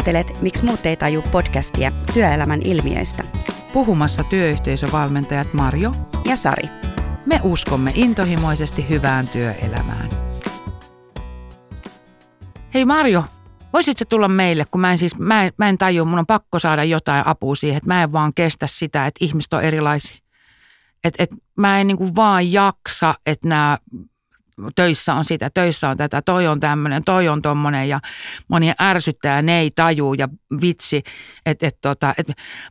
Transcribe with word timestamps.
Kuuntelet 0.00 0.42
Miksi 0.42 0.64
muut 0.64 0.86
ei 0.86 0.96
taju 0.96 1.22
podcastia 1.22 1.92
työelämän 2.14 2.60
ilmiöistä. 2.64 3.24
Puhumassa 3.72 4.24
työyhteisövalmentajat 4.24 5.52
Marjo 5.52 5.90
ja 6.24 6.36
Sari. 6.36 6.68
Me 7.26 7.40
uskomme 7.42 7.92
intohimoisesti 7.94 8.88
hyvään 8.88 9.28
työelämään. 9.28 10.10
Hei 12.74 12.84
Marjo, 12.84 13.24
voisitko 13.72 14.04
tulla 14.04 14.28
meille, 14.28 14.64
kun 14.70 14.80
mä 14.80 14.92
en 14.92 14.98
siis, 14.98 15.18
mä 15.18 15.44
en, 15.44 15.52
mä 15.56 15.68
en 15.68 15.78
tajua, 15.78 16.04
mun 16.04 16.18
on 16.18 16.26
pakko 16.26 16.58
saada 16.58 16.84
jotain 16.84 17.26
apua 17.26 17.54
siihen, 17.54 17.76
että 17.76 17.88
mä 17.88 18.02
en 18.02 18.12
vaan 18.12 18.32
kestä 18.34 18.66
sitä, 18.66 19.06
että 19.06 19.24
ihmiset 19.24 19.52
on 19.52 19.62
erilaisia. 19.62 20.16
Että 21.04 21.22
et 21.22 21.30
mä 21.56 21.80
en 21.80 21.86
niinku 21.86 22.14
vaan 22.16 22.52
jaksa, 22.52 23.14
että 23.26 23.48
nämä 23.48 23.78
töissä 24.74 25.14
on 25.14 25.24
sitä, 25.24 25.50
töissä 25.50 25.88
on 25.88 25.96
tätä, 25.96 26.22
toi 26.22 26.46
on 26.46 26.60
tämmöinen, 26.60 27.04
toi 27.04 27.28
on 27.28 27.42
tommonen 27.42 27.88
ja 27.88 28.00
moni 28.48 28.72
ärsyttää 28.80 29.42
ne 29.42 29.60
ei 29.60 29.70
taju 29.70 30.14
ja 30.14 30.28
vitsi, 30.60 31.02
että 31.46 31.66
et, 31.66 31.78
tota, 31.80 32.14
et 32.18 32.26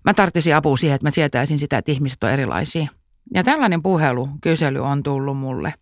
mä 0.06 0.14
tarttisin 0.14 0.56
apua 0.56 0.78
siihen, 0.78 0.96
että 0.96 1.08
mä 1.08 1.12
tietäisin 1.12 1.60
sitä, 1.60 1.78
että 1.78 1.92
ihmiset 1.92 2.24
on 2.24 2.30
erilaisia. 2.30 2.88
Ja 3.34 3.44
tällainen 3.44 3.82
puhelu, 3.82 4.30
kysely 4.42 4.80
on 4.80 5.04
tullut 5.04 5.38
mulle. 5.38 5.74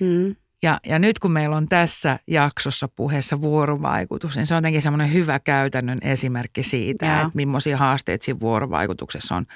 Hmm. 0.00 0.36
Ja, 0.62 0.80
ja 0.86 0.98
nyt 0.98 1.18
kun 1.18 1.30
meillä 1.30 1.56
on 1.56 1.68
tässä 1.68 2.18
jaksossa 2.26 2.88
puheessa 2.88 3.40
vuorovaikutus, 3.40 4.36
niin 4.36 4.46
se 4.46 4.54
on 4.54 4.58
jotenkin 4.58 4.82
semmoinen 4.82 5.12
hyvä 5.12 5.38
käytännön 5.38 5.98
esimerkki 6.02 6.62
siitä, 6.62 7.06
ja. 7.06 7.16
että 7.16 7.30
millaisia 7.34 7.76
haasteita 7.76 8.24
siinä 8.24 8.40
vuorovaikutuksessa 8.40 9.36
on. 9.36 9.46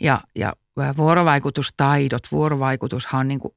Ja, 0.00 0.20
ja 0.34 0.52
vuorovaikutustaidot, 0.96 2.22
vuorovaikutushan 2.32 3.20
on 3.20 3.28
niin 3.28 3.40
kuin 3.40 3.54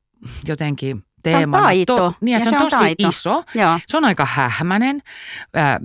jotenkin 0.48 1.04
teemana. 1.24 1.64
Se 1.64 1.64
on 1.64 1.64
taito. 1.64 1.98
To, 1.98 2.14
niin, 2.22 2.34
ja 2.34 2.40
se, 2.40 2.50
se 2.50 2.56
on, 2.56 2.62
on 2.62 2.70
tosi 2.70 2.84
taito. 2.84 3.08
iso. 3.08 3.44
Joo. 3.56 3.80
Se 3.88 3.98
on 3.98 4.06
aika 4.06 4.26
hähmäinen. 4.26 5.02
Äh, 5.58 5.78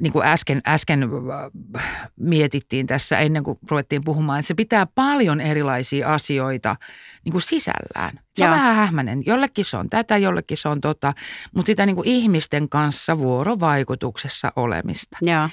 niin 0.00 0.12
kuin 0.12 0.26
äsken, 0.26 0.60
äsken 0.66 1.02
äh, 1.02 1.84
mietittiin 2.16 2.86
tässä 2.86 3.18
ennen 3.18 3.44
kuin 3.44 3.58
ruvettiin 3.70 4.04
puhumaan, 4.04 4.38
että 4.38 4.48
se 4.48 4.54
pitää 4.54 4.86
paljon 4.86 5.40
erilaisia 5.40 6.14
asioita 6.14 6.76
niin 7.24 7.32
kuin 7.32 7.42
sisällään. 7.42 8.20
Se 8.34 8.44
Joo. 8.44 8.52
on 8.52 8.58
vähän 8.58 8.76
hähmäinen. 8.76 9.18
Jollekin 9.26 9.64
se 9.64 9.76
on 9.76 9.90
tätä, 9.90 10.16
jollekin 10.16 10.56
se 10.56 10.68
on 10.68 10.80
tota, 10.80 11.12
mutta 11.54 11.66
sitä 11.66 11.86
niin 11.86 11.96
kuin 11.96 12.08
ihmisten 12.08 12.68
kanssa 12.68 13.18
vuorovaikutuksessa 13.18 14.52
olemista. 14.56 15.18
Joo. 15.22 15.48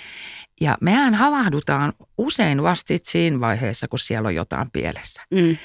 Ja 0.61 0.77
mehän 0.81 1.15
havahdutaan 1.15 1.93
usein 2.17 2.63
vasta 2.63 2.93
siinä 3.03 3.39
vaiheessa, 3.39 3.87
kun 3.87 3.99
siellä 3.99 4.27
on 4.27 4.35
jotain 4.35 4.71
pielessä. 4.71 5.21
Mm. 5.31 5.57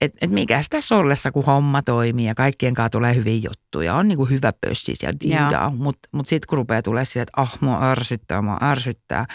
Että 0.00 0.18
et 0.22 0.30
mikä 0.30 0.60
tässä 0.70 0.96
ollessa, 0.96 1.32
kun 1.32 1.44
homma 1.44 1.82
toimii 1.82 2.26
ja 2.26 2.34
kaikkien 2.34 2.74
kanssa 2.74 2.90
tulee 2.90 3.14
hyviä 3.14 3.40
juttuja, 3.44 3.94
on 3.94 4.08
niinku 4.08 4.24
hyvä 4.24 4.52
pössis 4.60 5.02
ja 5.02 5.20
diidaa, 5.20 5.70
mutta 5.70 6.08
mut 6.12 6.28
sitten 6.28 6.48
kun 6.48 6.58
rupeaa 6.58 6.82
tulee 6.82 7.04
siihen, 7.04 7.22
että 7.22 7.40
ah, 7.40 7.58
mua 7.60 7.90
ärsyttää, 7.90 8.42
mua 8.42 8.58
ärsyttää, 8.62 9.26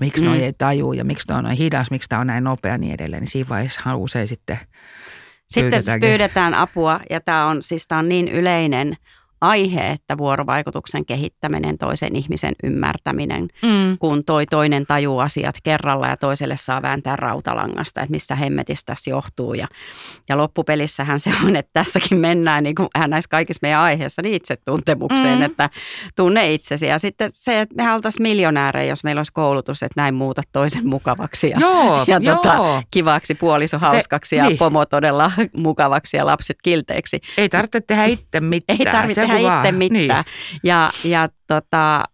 miksi 0.00 0.22
mm. 0.22 0.28
noi 0.28 0.42
ei 0.42 0.52
tajuu 0.52 0.92
ja 0.92 1.04
miksi 1.04 1.26
toi 1.26 1.36
on 1.36 1.44
noin 1.44 1.56
hidas, 1.56 1.90
miksi 1.90 2.08
tämä 2.08 2.20
on 2.20 2.26
näin 2.26 2.44
nopea 2.44 2.72
ja 2.72 2.78
niin 2.78 2.94
edelleen, 2.94 3.20
niin 3.20 3.30
siinä 3.30 3.48
vaiheessa 3.48 3.96
usein 3.96 4.28
sitten 4.28 4.58
sitten 5.48 6.00
pyydetään 6.00 6.54
apua 6.54 7.00
ja 7.10 7.20
tämä 7.20 7.46
on, 7.46 7.62
siis 7.62 7.86
tämä 7.86 7.98
on 7.98 8.08
niin 8.08 8.28
yleinen 8.28 8.96
aihe, 9.40 9.86
että 9.86 10.18
vuorovaikutuksen 10.18 11.06
kehittäminen, 11.06 11.78
toisen 11.78 12.16
ihmisen 12.16 12.54
ymmärtäminen, 12.62 13.48
mm. 13.62 13.98
kun 13.98 14.24
toi 14.24 14.46
toinen 14.46 14.86
tajuu 14.86 15.18
asiat 15.18 15.54
kerralla 15.62 16.06
ja 16.06 16.16
toiselle 16.16 16.56
saa 16.56 16.82
vääntää 16.82 17.16
rautalangasta, 17.16 18.00
että 18.00 18.10
mistä 18.10 18.34
hemmetistä 18.34 18.92
tässä 18.92 19.10
johtuu. 19.10 19.54
Ja, 19.54 19.68
ja 20.28 20.36
loppupelissähän 20.36 21.20
se 21.20 21.32
on, 21.44 21.56
että 21.56 21.70
tässäkin 21.72 22.18
mennään 22.18 22.64
niin 22.64 22.74
kuin 22.74 22.88
näissä 23.06 23.28
kaikissa 23.28 23.58
meidän 23.62 23.80
aiheissa 23.80 24.22
niin 24.22 24.34
itsetuntemukseen, 24.34 25.38
mm. 25.38 25.44
että 25.44 25.70
tunne 26.16 26.52
itsesi. 26.52 26.86
Ja 26.86 26.98
sitten 26.98 27.30
se, 27.34 27.60
että 27.60 27.74
me 27.74 27.92
oltaisiin 27.92 28.22
miljonäärejä, 28.22 28.92
jos 28.92 29.04
meillä 29.04 29.18
olisi 29.18 29.32
koulutus, 29.32 29.82
että 29.82 30.00
näin 30.00 30.14
muuta 30.14 30.42
toisen 30.52 30.88
mukavaksi 30.88 31.50
ja, 31.50 31.58
joo, 31.60 32.04
ja 32.08 32.18
joo. 32.22 32.36
Tota, 32.36 32.82
kivaksi, 32.90 33.34
puoliso 33.34 33.78
hauskaksi 33.78 34.36
Te, 34.36 34.36
ja 34.36 34.48
niin. 34.48 34.58
pomo 34.58 34.86
todella 34.86 35.30
mukavaksi 35.56 36.16
ja 36.16 36.26
lapset 36.26 36.56
kilteiksi. 36.62 37.20
Ei 37.38 37.48
tarvitse 37.48 37.80
tehdä 37.80 38.04
itse 38.04 38.40
mitään. 38.40 38.78
Ei 38.80 38.86
tarvitse 38.92 39.27
tehdä 39.28 39.58
itse 39.58 39.72
mitään. 39.72 40.24
Niin. 40.50 40.60
Ja, 40.62 40.90
ja 41.04 41.28
tota, 41.46 42.04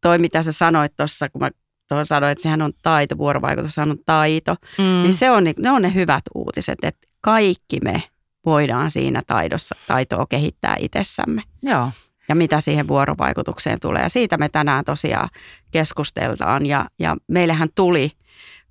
toi, 0.00 0.18
mitä 0.18 0.42
sä 0.42 0.52
sanoit 0.52 0.96
tuossa, 0.96 1.28
kun 1.28 1.40
mä 1.40 1.50
tuohon 1.88 2.06
sanoin, 2.06 2.32
että 2.32 2.42
sehän 2.42 2.62
on 2.62 2.72
taito, 2.82 3.18
vuorovaikutus 3.18 3.78
on 3.78 3.96
taito, 4.06 4.56
mm. 4.78 4.84
niin 4.84 5.14
se 5.14 5.30
on, 5.30 5.44
ne 5.44 5.70
on 5.70 5.82
ne 5.82 5.94
hyvät 5.94 6.22
uutiset, 6.34 6.78
että 6.82 7.08
kaikki 7.20 7.80
me 7.84 8.02
voidaan 8.46 8.90
siinä 8.90 9.22
taidossa, 9.26 9.76
taitoa 9.86 10.26
kehittää 10.28 10.76
itsessämme. 10.80 11.42
Joo. 11.62 11.90
Ja 12.28 12.34
mitä 12.34 12.60
siihen 12.60 12.88
vuorovaikutukseen 12.88 13.80
tulee. 13.80 14.02
Ja 14.02 14.08
siitä 14.08 14.36
me 14.36 14.48
tänään 14.48 14.84
tosiaan 14.84 15.28
keskustellaan. 15.70 16.66
Ja, 16.66 16.84
ja 16.98 17.16
meillähän 17.28 17.68
tuli, 17.74 18.10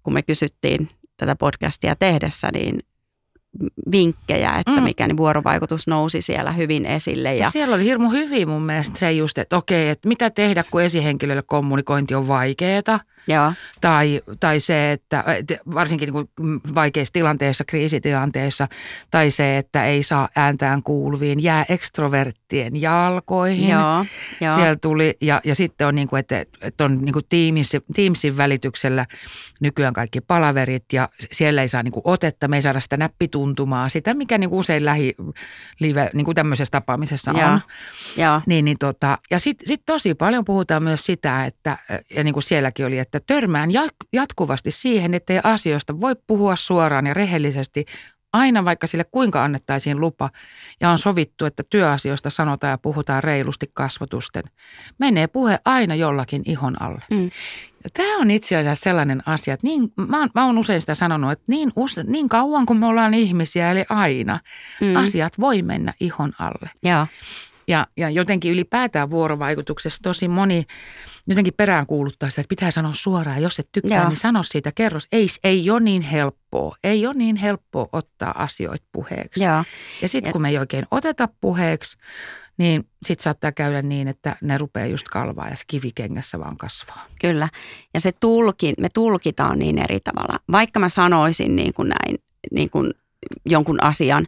kun 0.03 0.13
me 0.13 0.21
kysyttiin 0.21 0.89
tätä 1.17 1.35
podcastia 1.35 1.95
tehdessä, 1.95 2.49
niin 2.53 2.79
vinkkejä, 3.91 4.55
että 4.55 4.71
mm. 4.71 4.83
mikä 4.83 5.07
niin 5.07 5.17
vuorovaikutus 5.17 5.87
nousi 5.87 6.21
siellä 6.21 6.51
hyvin 6.51 6.85
esille. 6.85 7.35
Ja, 7.35 7.43
ja 7.43 7.51
siellä 7.51 7.75
oli 7.75 7.83
hirmu 7.83 8.09
hyvin 8.09 8.49
mun 8.49 8.61
mielestä 8.61 8.99
se 8.99 9.11
just, 9.11 9.37
että 9.37 9.57
okei, 9.57 9.89
että 9.89 10.07
mitä 10.07 10.29
tehdä, 10.29 10.63
kun 10.71 10.81
esihenkilölle 10.81 11.41
kommunikointi 11.41 12.15
on 12.15 12.27
vaikeaa– 12.27 12.99
Joo. 13.27 13.53
Tai, 13.81 14.21
tai 14.39 14.59
se, 14.59 14.91
että 14.91 15.23
varsinkin 15.73 16.13
niin 16.13 16.27
kuin 16.27 16.61
vaikeissa 16.75 17.13
tilanteissa, 17.13 17.63
kriisitilanteissa, 17.63 18.67
tai 19.11 19.31
se, 19.31 19.57
että 19.57 19.85
ei 19.85 20.03
saa 20.03 20.29
ääntään 20.35 20.83
kuuluviin, 20.83 21.43
jää 21.43 21.65
ekstroverttien 21.69 22.81
jalkoihin. 22.81 23.69
Joo, 23.69 24.05
joo. 24.41 24.53
Siellä 24.55 24.75
tuli, 24.75 25.17
ja, 25.21 25.41
ja 25.43 25.55
sitten 25.55 25.87
on 25.87 25.95
niin 25.95 26.07
kuin, 26.07 26.19
että, 26.19 26.45
että 26.61 26.85
on 26.85 27.05
niin 27.05 27.13
kuin 27.13 27.25
Teamsin, 27.29 27.81
Teamsin 27.95 28.37
välityksellä 28.37 29.05
nykyään 29.59 29.93
kaikki 29.93 30.21
palaverit, 30.21 30.85
ja 30.93 31.09
siellä 31.31 31.61
ei 31.61 31.67
saa 31.67 31.83
niin 31.83 31.91
kuin 31.91 32.03
otetta, 32.05 32.47
me 32.47 32.55
ei 32.55 32.61
saada 32.61 32.79
sitä 32.79 32.97
näppituntumaa, 32.97 33.89
sitä 33.89 34.13
mikä 34.13 34.37
niin 34.37 34.49
kuin 34.49 34.59
usein 34.59 34.85
lähi 34.85 35.15
live, 35.79 36.09
niin 36.13 36.25
kuin 36.25 36.35
tämmöisessä 36.35 36.71
tapaamisessa 36.71 37.31
joo. 37.31 37.49
on. 37.49 37.61
Joo. 38.17 38.41
Niin, 38.45 38.65
niin 38.65 38.77
tota, 38.79 39.17
ja 39.31 39.39
sitten 39.39 39.67
sit 39.67 39.81
tosi 39.85 40.15
paljon 40.15 40.45
puhutaan 40.45 40.83
myös 40.83 41.05
sitä, 41.05 41.45
että, 41.45 41.77
ja 42.15 42.23
niin 42.23 42.33
kuin 42.33 42.43
sielläkin 42.43 42.85
oli, 42.85 42.99
että 42.99 43.16
että 43.17 43.33
törmään 43.33 43.69
jatkuvasti 44.13 44.71
siihen, 44.71 45.13
ettei 45.13 45.39
asioista 45.43 45.99
voi 45.99 46.15
puhua 46.27 46.55
suoraan 46.55 47.07
ja 47.07 47.13
rehellisesti 47.13 47.85
aina 48.33 48.65
vaikka 48.65 48.87
sille 48.87 49.03
kuinka 49.03 49.43
annettaisiin 49.43 49.99
lupa 49.99 50.29
ja 50.81 50.89
on 50.89 50.97
sovittu, 50.97 51.45
että 51.45 51.63
työasioista 51.69 52.29
sanotaan 52.29 52.71
ja 52.71 52.77
puhutaan 52.77 53.23
reilusti 53.23 53.71
kasvotusten. 53.73 54.43
Menee 54.97 55.27
puhe 55.27 55.59
aina 55.65 55.95
jollakin 55.95 56.41
ihon 56.45 56.81
alle. 56.81 57.01
Mm. 57.09 57.29
Tämä 57.93 58.17
on 58.17 58.31
itse 58.31 58.55
asiassa 58.57 58.83
sellainen 58.83 59.23
asia, 59.25 59.53
että 59.53 59.67
niin, 59.67 59.93
mä, 60.07 60.27
mä 60.35 60.45
oon 60.45 60.57
usein 60.57 60.81
sitä 60.81 60.95
sanonut, 60.95 61.31
että 61.31 61.45
niin, 61.47 61.71
use, 61.75 62.03
niin 62.03 62.29
kauan 62.29 62.65
kuin 62.65 62.79
me 62.79 62.85
ollaan 62.85 63.13
ihmisiä, 63.13 63.71
eli 63.71 63.83
aina, 63.89 64.39
mm. 64.81 64.95
asiat 64.95 65.39
voi 65.39 65.61
mennä 65.61 65.93
ihon 65.99 66.33
alle. 66.39 66.69
Joo. 66.83 67.07
Ja, 67.67 67.87
ja 67.97 68.09
jotenkin 68.09 68.51
ylipäätään 68.51 69.09
vuorovaikutuksessa 69.09 70.03
tosi 70.03 70.27
moni 70.27 70.65
jotenkin 71.27 71.53
peräänkuuluttaa 71.57 72.29
sitä, 72.29 72.41
että 72.41 72.49
pitää 72.49 72.71
sanoa 72.71 72.93
suoraan. 72.93 73.41
Jos 73.41 73.59
et 73.59 73.69
tykkää, 73.71 73.97
Joo. 73.97 74.07
niin 74.07 74.17
sano 74.17 74.43
siitä 74.43 74.71
kerros. 74.75 75.07
Ei, 75.11 75.27
ei 75.43 75.69
ole 75.69 75.79
niin 75.79 76.01
helppoa. 76.01 76.75
Ei 76.83 77.05
ole 77.05 77.13
niin 77.13 77.35
helppoa 77.35 77.89
ottaa 77.93 78.43
asioita 78.43 78.85
puheeksi. 78.91 79.43
Joo. 79.43 79.63
Ja 80.01 80.09
sitten 80.09 80.33
kun 80.33 80.41
me 80.41 80.49
ei 80.49 80.57
oikein 80.57 80.85
oteta 80.91 81.29
puheeksi, 81.41 81.97
niin 82.57 82.87
sitten 83.05 83.23
saattaa 83.23 83.51
käydä 83.51 83.81
niin, 83.81 84.07
että 84.07 84.35
ne 84.41 84.57
rupeaa 84.57 84.87
just 84.87 85.07
kalvaa 85.07 85.49
ja 85.49 85.55
se 85.55 85.63
kivikengässä 85.67 86.39
vaan 86.39 86.57
kasvaa. 86.57 87.05
Kyllä. 87.21 87.49
Ja 87.93 87.99
se 87.99 88.11
tulki, 88.19 88.73
me 88.79 88.89
tulkitaan 88.93 89.59
niin 89.59 89.77
eri 89.77 89.99
tavalla. 89.99 90.39
Vaikka 90.51 90.79
mä 90.79 90.89
sanoisin 90.89 91.55
niin 91.55 91.73
kuin 91.73 91.89
näin, 91.89 92.17
niin 92.51 92.69
kuin 92.69 92.93
jonkun 93.45 93.83
asian 93.83 94.27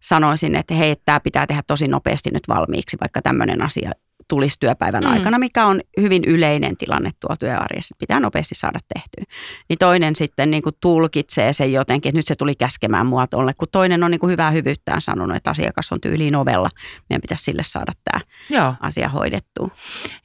sanoisin, 0.00 0.54
että 0.54 0.74
hei, 0.74 0.96
tämä 1.04 1.20
pitää 1.20 1.46
tehdä 1.46 1.62
tosi 1.66 1.88
nopeasti 1.88 2.30
nyt 2.30 2.48
valmiiksi, 2.48 2.96
vaikka 3.00 3.22
tämmöinen 3.22 3.62
asia 3.62 3.92
tulisi 4.28 4.56
työpäivän 4.60 5.04
mm. 5.04 5.10
aikana, 5.10 5.38
mikä 5.38 5.66
on 5.66 5.80
hyvin 6.00 6.24
yleinen 6.24 6.76
tilanne 6.76 7.10
tuo 7.20 7.36
työarjessa, 7.36 7.94
että 7.94 8.00
pitää 8.00 8.20
nopeasti 8.20 8.54
saada 8.54 8.78
tehtyä. 8.94 9.34
Niin 9.68 9.78
toinen 9.78 10.16
sitten 10.16 10.50
niin 10.50 10.62
kuin 10.62 10.74
tulkitsee 10.80 11.52
sen 11.52 11.72
jotenkin, 11.72 12.10
että 12.10 12.18
nyt 12.18 12.26
se 12.26 12.34
tuli 12.34 12.54
käskemään 12.54 13.06
mua 13.06 13.26
tolle, 13.26 13.54
kun 13.54 13.68
toinen 13.72 14.04
on 14.04 14.10
niin 14.10 14.20
kuin 14.20 14.30
hyvää 14.30 14.50
hyvyyttään 14.50 15.00
sanonut, 15.00 15.36
että 15.36 15.50
asiakas 15.50 15.92
on 15.92 16.00
tyyliin 16.00 16.36
ovella. 16.36 16.70
Meidän 17.10 17.20
pitäisi 17.20 17.44
sille 17.44 17.62
saada 17.62 17.92
tämä 18.04 18.20
Joo. 18.50 18.74
asia 18.80 19.08
hoidettua. 19.08 19.68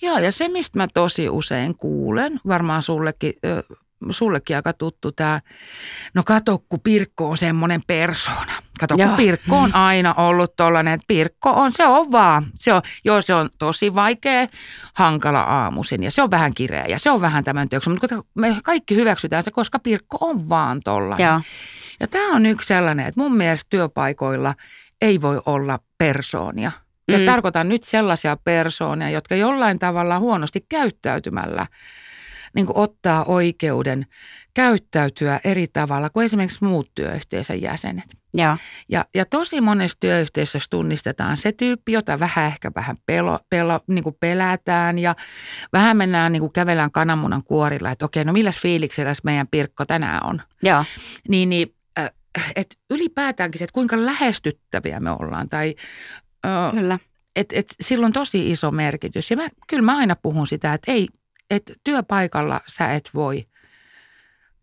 Joo, 0.02 0.18
ja 0.18 0.32
se 0.32 0.48
mistä 0.48 0.80
mä 0.80 0.88
tosi 0.94 1.30
usein 1.30 1.78
kuulen, 1.78 2.40
varmaan 2.48 2.84
sullekin 2.84 3.34
sullekin 4.12 4.56
aika 4.56 4.74
tuttu 4.74 5.12
tämä, 5.12 5.42
no 6.14 6.24
kato 6.24 6.64
kun 6.70 6.80
Pirkko 6.80 7.30
on 7.30 7.38
semmoinen 7.38 7.82
persona. 7.88 8.54
Kato 8.80 8.98
kun 8.98 9.10
Pirkko 9.18 9.58
on 9.58 9.76
aina 9.76 10.14
ollut 10.14 10.56
tollainen, 10.56 10.94
että 10.94 11.06
Pirkko 11.08 11.50
on, 11.50 11.72
se 11.72 11.86
on 11.86 12.12
vaan, 12.12 12.46
se 12.56 12.74
on, 12.74 12.82
joo 13.06 13.22
se 13.22 13.34
on 13.34 13.50
tosi 13.60 13.96
vaikea, 13.96 14.48
hankala 14.94 15.42
aamuisin 15.42 16.04
ja 16.04 16.12
se 16.12 16.22
on 16.22 16.32
vähän 16.32 16.54
kireä 16.54 16.86
ja 16.86 17.00
se 17.00 17.12
on 17.12 17.22
vähän 17.22 17.44
tämän 17.44 17.70
työksi, 17.70 17.90
mutta 17.90 18.08
me 18.36 18.58
kaikki 18.64 18.96
hyväksytään 18.96 19.44
se, 19.44 19.52
koska 19.52 19.80
Pirkko 19.80 20.18
on 20.22 20.50
vaan 20.50 20.82
tollainen. 20.84 21.26
Ja, 21.26 21.42
ja 22.00 22.08
tämä 22.08 22.36
on 22.36 22.46
yksi 22.46 22.68
sellainen, 22.68 23.08
että 23.08 23.22
mun 23.22 23.38
mielestä 23.38 23.70
työpaikoilla 23.70 24.54
ei 25.02 25.22
voi 25.22 25.42
olla 25.46 25.80
persoonia– 25.98 26.72
Ja 27.08 27.18
mm. 27.18 27.26
tarkoitan 27.26 27.70
nyt 27.70 27.84
sellaisia 27.84 28.38
persoonia, 28.44 29.10
jotka 29.10 29.36
jollain 29.36 29.80
tavalla 29.80 30.20
huonosti 30.20 30.66
käyttäytymällä 30.70 31.68
niin 32.56 32.66
kuin 32.66 32.78
ottaa 32.78 33.26
oikeuden 33.26 34.06
käyttäytyä 34.54 35.40
eri 35.44 35.68
tavalla 35.74 36.10
kuin 36.10 36.26
esimerkiksi 36.26 36.64
muut 36.66 36.92
työyhteisön 36.96 37.62
jäsenet. 37.62 38.24
Ja, 38.38 38.58
Ja, 38.90 39.06
ja 39.16 39.26
tosi 39.26 39.62
monessa 39.62 39.98
työyhteisössä 40.00 40.68
tunnistetaan 40.70 41.38
se 41.38 41.52
tyyppi, 41.52 41.92
jota 41.92 42.20
vähän 42.20 42.46
ehkä 42.46 42.72
vähän 42.76 42.98
pelo, 43.06 43.40
pelo, 43.50 43.80
niin 43.88 44.04
kuin 44.04 44.16
pelätään 44.20 45.00
ja 45.00 45.16
vähän 45.74 45.98
mennään 45.98 46.32
niin 46.32 46.40
kuin 46.40 46.52
kävelään 46.52 46.92
kananmunan 46.92 47.44
kuorilla, 47.44 47.92
että 47.92 48.06
okei, 48.06 48.26
no 48.26 48.34
milläs 48.34 48.60
fiiliksellä 48.60 49.14
meidän 49.24 49.48
Pirkko 49.48 49.86
tänään 49.86 50.26
on. 50.26 50.42
ja, 50.64 50.86
Niin, 51.30 51.50
niin 51.50 51.76
äh, 52.00 52.12
että 52.56 52.76
ylipäätäänkin 52.90 53.60
se, 53.60 53.66
että 53.66 53.74
kuinka 53.74 54.06
lähestyttäviä 54.06 55.00
me 55.00 55.12
ollaan 55.12 55.50
tai 55.50 55.76
äh, 56.46 56.74
kyllä. 56.74 57.00
et, 57.36 57.48
et 57.54 57.76
sillä 57.82 58.06
on 58.06 58.14
tosi 58.14 58.52
iso 58.52 58.72
merkitys. 58.72 59.32
Ja 59.32 59.38
mä, 59.38 59.48
kyllä 59.68 59.84
mä 59.84 59.98
aina 59.98 60.16
puhun 60.16 60.48
sitä, 60.48 60.74
että 60.74 60.92
ei, 60.92 61.08
että 61.50 61.74
työpaikalla 61.84 62.62
sä 62.68 62.94
et 62.94 63.10
voi, 63.14 63.48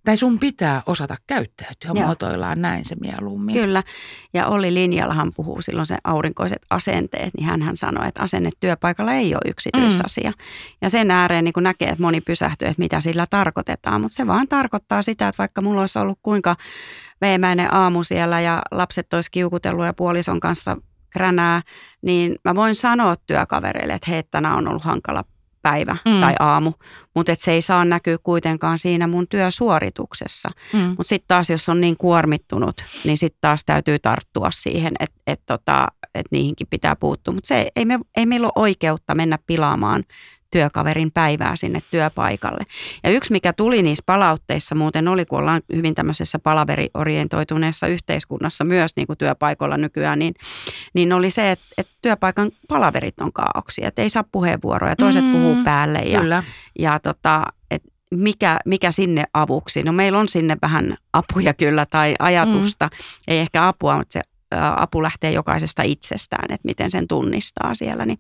tai 0.05 0.17
sun 0.17 0.39
pitää 0.39 0.83
osata 0.87 1.17
käyttäytyä, 1.27 1.91
Joo. 1.95 2.07
muotoillaan 2.07 2.63
näin 2.63 2.85
se 2.85 2.95
mieluummin. 2.95 3.55
Kyllä. 3.55 3.83
Ja 4.35 4.47
Olli 4.47 4.75
Linjallahan 4.75 5.33
puhuu 5.37 5.63
silloin 5.63 5.87
se 5.87 5.99
aurinkoiset 6.05 6.67
asenteet, 6.71 7.35
niin 7.35 7.47
hän 7.63 7.77
sanoi, 7.77 8.09
että 8.09 8.23
asenne 8.23 8.51
työpaikalla 8.61 9.13
ei 9.13 9.35
ole 9.35 9.51
yksityisasia. 9.51 10.31
Mm. 10.31 10.45
Ja 10.83 10.91
sen 10.91 11.11
ääreen 11.11 11.45
niin 11.45 11.53
kun 11.53 11.63
näkee, 11.63 11.89
että 11.89 12.03
moni 12.03 12.21
pysähtyy, 12.21 12.69
että 12.69 12.83
mitä 12.83 13.01
sillä 13.01 13.27
tarkoitetaan. 13.31 14.01
Mutta 14.01 14.15
se 14.15 14.27
vaan 14.27 14.49
tarkoittaa 14.49 15.03
sitä, 15.03 15.29
että 15.29 15.39
vaikka 15.39 15.61
mulla 15.61 15.81
olisi 15.81 15.99
ollut 15.99 16.19
kuinka 16.23 16.57
veemäinen 17.21 17.75
aamu 17.75 18.03
siellä 18.03 18.41
ja 18.41 18.63
lapset 18.71 19.13
olisi 19.13 19.31
kiukutellut 19.31 19.87
ja 19.87 19.95
puolison 19.95 20.41
kanssa 20.41 20.77
kränää, 21.11 21.63
niin 22.03 22.37
mä 22.45 22.55
voin 22.55 22.75
sanoa 22.75 23.15
työkavereille, 23.27 23.93
että 23.93 24.11
hei, 24.11 24.23
tänään 24.23 24.57
on 24.57 24.69
ollut 24.69 24.85
hankala 24.85 25.25
päivä 25.63 25.97
Mm. 26.05 26.21
tai 26.21 26.35
aamu, 26.39 26.73
mutta 27.15 27.33
et 27.33 27.41
se 27.41 27.53
ei 27.53 27.63
saa 27.63 27.85
näkyä 27.85 28.19
kuitenkaan 28.23 28.79
siinä 28.79 29.07
mun 29.07 29.29
työsuorituksessa. 29.29 30.51
Mm. 30.73 30.79
Mutta 30.81 31.03
sitten 31.03 31.29
taas, 31.29 31.51
jos 31.51 31.69
on 31.69 31.81
niin 31.81 31.97
kuormittunut, 31.97 32.85
niin 33.05 33.17
sitten 33.17 33.39
taas 33.41 33.65
täytyy 33.65 33.99
tarttua 33.99 34.51
siihen, 34.51 34.93
että 35.01 35.17
et 35.27 35.41
tota, 35.47 35.89
et 36.15 36.27
niihinkin 36.31 36.67
pitää 36.71 36.97
puuttua. 36.97 37.35
Mutta 37.35 37.55
ei, 37.77 37.85
me, 37.85 37.99
ei 38.17 38.27
meillä 38.27 38.47
ole 38.47 38.53
oikeutta 38.57 39.15
mennä 39.15 39.39
pilaamaan 39.47 40.05
työkaverin 40.51 41.11
päivää 41.11 41.57
sinne 41.57 41.81
työpaikalle. 41.91 42.61
Ja 43.05 43.11
yksi, 43.11 43.33
mikä 43.33 43.53
tuli 43.53 43.83
niissä 43.83 44.03
palautteissa 44.07 44.75
muuten 44.75 45.09
oli, 45.09 45.25
kun 45.25 45.39
ollaan 45.39 45.63
hyvin 45.75 45.95
tämmöisessä 45.95 46.39
palaveriorientoituneessa 46.39 47.87
yhteiskunnassa 47.87 48.65
myös 48.65 48.97
niin 48.97 49.07
kuin 49.07 49.19
työpaikoilla 49.19 49.77
nykyään, 49.77 50.19
niin, 50.19 50.35
niin 50.95 51.13
oli 51.13 51.31
se, 51.31 51.51
että, 51.51 51.65
että 51.79 51.93
työpaikan 52.03 52.51
palaverit 52.69 53.21
on 53.21 53.33
kaauksia, 53.33 53.89
että 53.89 54.03
ei 54.03 54.11
saa 54.11 54.25
puheenvuoroja, 54.33 54.97
toiset 54.97 55.21
Mm, 55.25 55.33
puhuu 55.33 55.65
päälle 55.65 55.99
ja, 55.99 56.21
Kyllä. 56.21 56.43
ja 56.79 56.99
tota, 56.99 57.47
et 57.71 57.83
mikä, 58.11 58.59
mikä 58.67 58.91
sinne 58.91 59.25
avuksi? 59.35 59.83
No 59.83 59.93
meillä 59.93 60.19
on 60.19 60.29
sinne 60.29 60.57
vähän 60.63 60.97
apuja 61.13 61.55
kyllä 61.55 61.87
tai 61.91 62.15
ajatusta, 62.19 62.87
mm. 62.87 62.99
ei 63.29 63.39
ehkä 63.39 63.69
apua, 63.69 63.97
mutta 63.97 64.13
se 64.13 64.21
apu 64.77 65.03
lähtee 65.03 65.33
jokaisesta 65.33 65.83
itsestään, 65.83 66.45
että 66.55 66.67
miten 66.67 66.91
sen 66.91 67.09
tunnistaa 67.09 67.75
siellä, 67.75 68.07
niin 68.07 68.19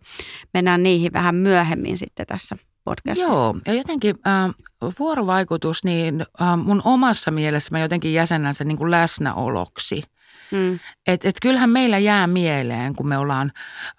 mennään 0.54 0.82
niihin 0.82 1.12
vähän 1.12 1.34
myöhemmin 1.34 1.98
sitten 1.98 2.26
tässä 2.26 2.56
podcastissa. 2.84 3.32
Joo, 3.32 3.56
ja 3.66 3.74
jotenkin 3.74 4.16
äh, 4.26 4.54
vuorovaikutus, 4.98 5.84
niin 5.84 6.26
äh, 6.42 6.56
mun 6.56 6.82
omassa 6.84 7.30
mielessä 7.30 7.68
mä 7.72 7.80
jotenkin 7.80 8.14
jäsennän 8.14 8.54
sen 8.54 8.68
niin 8.68 8.78
kuin 8.78 8.90
läsnäoloksi. 8.90 10.02
Mm, 10.50 10.78
Et, 11.06 11.24
et 11.24 11.36
kyllähän 11.42 11.70
meillä 11.70 11.98
jää 11.98 12.26
mieleen, 12.26 12.96
kun 12.96 13.08
me 13.08 13.18
ollaan, 13.18 13.52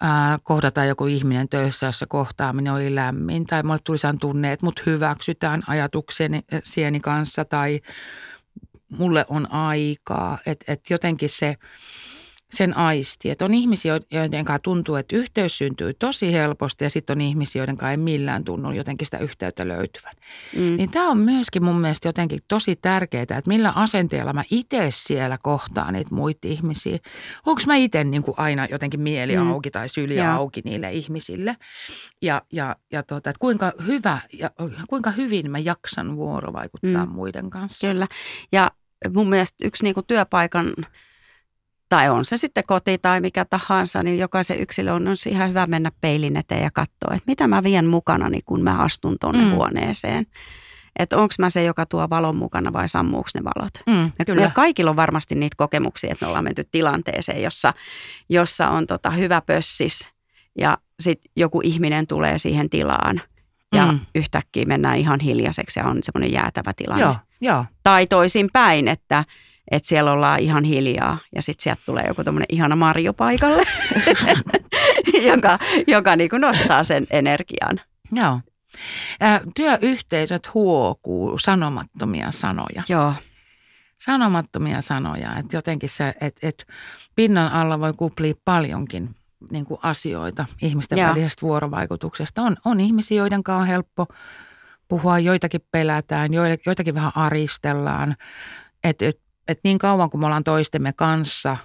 äh, 0.04 0.40
kohdataan 0.42 0.88
joku 0.88 1.06
ihminen 1.06 1.48
töissä, 1.48 1.86
jossa 1.86 2.06
kohtaaminen 2.06 2.72
oli 2.72 2.94
lämmin, 2.94 3.46
tai 3.46 3.62
mulle 3.62 3.78
tuli 3.84 3.98
sellainen 3.98 4.20
tunne, 4.20 4.52
että 4.52 4.66
mut 4.66 4.86
hyväksytään 4.86 5.62
ajatukseni 5.66 6.40
sieni 6.64 7.00
kanssa, 7.00 7.44
tai 7.44 7.80
mulle 8.88 9.24
on 9.28 9.52
aikaa. 9.52 10.38
Että 10.46 10.72
et 10.72 10.80
jotenkin 10.90 11.28
se, 11.28 11.56
sen 12.52 12.76
aisti. 12.76 13.30
Että 13.30 13.44
on 13.44 13.54
ihmisiä, 13.54 14.00
joiden 14.12 14.44
kanssa 14.44 14.62
tuntuu, 14.62 14.94
että 14.96 15.16
yhteys 15.16 15.58
syntyy 15.58 15.94
tosi 15.94 16.32
helposti, 16.32 16.84
ja 16.84 16.90
sitten 16.90 17.16
on 17.16 17.20
ihmisiä, 17.20 17.60
joiden 17.62 17.76
kanssa 17.76 17.90
ei 17.90 17.96
millään 17.96 18.44
tunnu 18.44 18.72
jotenkin 18.72 19.06
sitä 19.06 19.18
yhteyttä 19.18 19.68
löytyvän. 19.68 20.12
mm, 20.56 20.76
Niin 20.76 20.90
tämä 20.90 21.08
on 21.10 21.18
myöskin 21.18 21.64
mun 21.64 21.80
mielestä 21.80 22.08
jotenkin 22.08 22.40
tosi 22.48 22.76
tärkeää, 22.76 23.22
että 23.22 23.42
millä 23.46 23.72
asenteella 23.76 24.32
mä 24.32 24.44
itse 24.50 24.86
siellä 24.90 25.38
kohtaan 25.42 25.92
niitä 25.94 26.14
muita 26.14 26.48
ihmisiä. 26.48 26.98
Onko 27.46 27.62
mä 27.66 27.76
itse 27.76 28.04
niin 28.04 28.22
kuin 28.22 28.34
aina 28.38 28.66
jotenkin 28.70 29.00
mieli 29.00 29.36
Mm. 29.36 29.50
auki 29.52 29.70
tai 29.70 29.88
syli 29.88 30.16
Joo. 30.16 30.26
auki 30.26 30.62
niille 30.64 30.92
ihmisille. 30.92 31.56
Ja, 32.22 32.42
ja, 32.52 32.76
ja 32.92 33.02
tuota, 33.02 33.30
että 33.30 33.40
kuinka 33.40 33.72
hyvä 33.86 34.18
ja 34.32 34.50
kuinka 34.88 35.10
hyvin 35.10 35.50
mä 35.50 35.58
jaksan 35.58 36.16
vuorovaikuttaa 36.16 37.06
Mm. 37.06 37.12
muiden 37.12 37.50
kanssa. 37.50 37.86
Kyllä. 37.88 38.06
Ja 38.52 38.70
mun 39.14 39.28
mielestä 39.28 39.66
yksi 39.66 39.84
niin 39.84 39.94
kuin 39.94 40.06
työpaikan, 40.06 40.74
tai 41.96 42.08
on 42.10 42.24
se 42.24 42.36
sitten 42.36 42.64
koti 42.66 42.98
tai 42.98 43.20
mikä 43.20 43.44
tahansa, 43.44 44.02
niin 44.02 44.18
jokaisen 44.18 44.60
yksilö 44.60 44.92
on, 44.92 45.04
ihan 45.30 45.48
hyvä 45.48 45.66
mennä 45.66 45.90
peilin 46.00 46.36
eteen 46.36 46.62
ja 46.62 46.70
katsoa, 46.70 47.14
että 47.14 47.22
mitä 47.26 47.48
mä 47.48 47.62
vien 47.62 47.86
mukanani, 47.86 48.40
kun 48.46 48.62
mä 48.62 48.78
astun 48.78 49.16
tuonne 49.20 49.44
Mm. 49.44 49.50
huoneeseen. 49.50 50.26
Että 50.98 51.16
onko 51.16 51.34
mä 51.38 51.50
se, 51.50 51.64
joka 51.64 51.86
tuo 51.86 52.10
valon 52.10 52.36
mukana 52.36 52.72
vai 52.72 52.88
sammuuko 52.88 53.28
ne 53.34 53.40
valot. 53.44 53.70
Mm, 53.86 54.12
Ja 54.18 54.24
kyllä. 54.24 54.40
Meillä 54.40 54.54
kaikilla 54.54 54.90
on 54.90 54.96
varmasti 54.96 55.34
niitä 55.34 55.54
kokemuksia, 55.56 56.12
että 56.12 56.24
me 56.24 56.28
ollaan 56.28 56.44
menty 56.44 56.62
tilanteeseen, 56.72 57.42
jossa, 57.42 57.74
jossa 58.28 58.68
on 58.68 58.86
tota 58.86 59.10
hyvä 59.10 59.40
pössis 59.40 60.10
ja 60.58 60.78
sitten 61.00 61.30
joku 61.36 61.60
ihminen 61.64 62.06
tulee 62.06 62.38
siihen 62.38 62.70
tilaan 62.70 63.20
ja 63.74 63.86
Mm. 63.92 64.00
yhtäkkiä 64.14 64.64
mennään 64.66 64.96
ihan 64.98 65.20
hiljaiseksi 65.20 65.80
ja 65.80 65.86
on 65.86 65.98
semmoinen 66.02 66.32
jäätävä 66.32 66.72
tilanne. 66.76 67.02
Joo, 67.04 67.16
joo. 67.40 67.64
Tai 67.82 68.06
toisin 68.06 68.48
päin, 68.52 68.88
että, 68.88 69.24
että 69.70 69.88
siellä 69.88 70.12
ollaan 70.12 70.40
ihan 70.40 70.64
hiljaa 70.64 71.18
ja 71.34 71.42
sitten 71.42 71.62
sieltä 71.62 71.82
tulee 71.86 72.04
joku 72.08 72.24
tämmöinen 72.24 72.46
ihana 72.48 72.76
Marjo 72.76 73.12
paikalle, 73.12 73.62
joka, 75.32 75.58
joka 75.86 76.16
niin 76.16 76.30
kuin 76.30 76.40
nostaa 76.40 76.84
sen 76.84 77.06
energian. 77.10 77.80
joo. 78.12 78.40
Ä, 79.22 79.40
työyhteisöt 79.56 80.54
huokuu 80.54 81.38
sanomattomia 81.38 82.30
sanoja. 82.30 82.82
Joo, 82.88 83.14
sanomattomia 83.98 84.80
sanoja. 84.80 85.36
Että 85.38 85.56
jotenkin 85.56 85.88
se, 85.90 86.14
että 86.20 86.48
et 86.48 86.66
pinnan 87.14 87.52
alla 87.52 87.80
voi 87.80 87.92
kuplia 87.92 88.34
paljonkin 88.44 89.14
niin 89.50 89.64
kuin 89.66 89.80
asioita 89.82 90.46
ihmisten 90.62 90.98
Joo. 90.98 91.10
välisestä 91.10 91.42
vuorovaikutuksesta. 91.42 92.42
On, 92.42 92.56
on 92.64 92.80
ihmisiä, 92.80 93.18
joiden 93.18 93.42
kanssa 93.42 93.60
on 93.60 93.66
helppo 93.66 94.06
puhua, 94.88 95.18
joitakin 95.18 95.60
pelätään, 95.70 96.34
joita- 96.34 96.62
joitakin 96.66 96.94
vähän 96.94 97.12
aristellaan. 97.14 98.16
Että 98.84 99.06
et, 99.06 99.20
et 99.48 99.60
niin 99.64 99.78
kauan 99.78 100.10
kuin 100.10 100.20
me 100.20 100.26
ollaan 100.26 100.44
toistemme 100.44 100.92
kanssa 100.92 101.56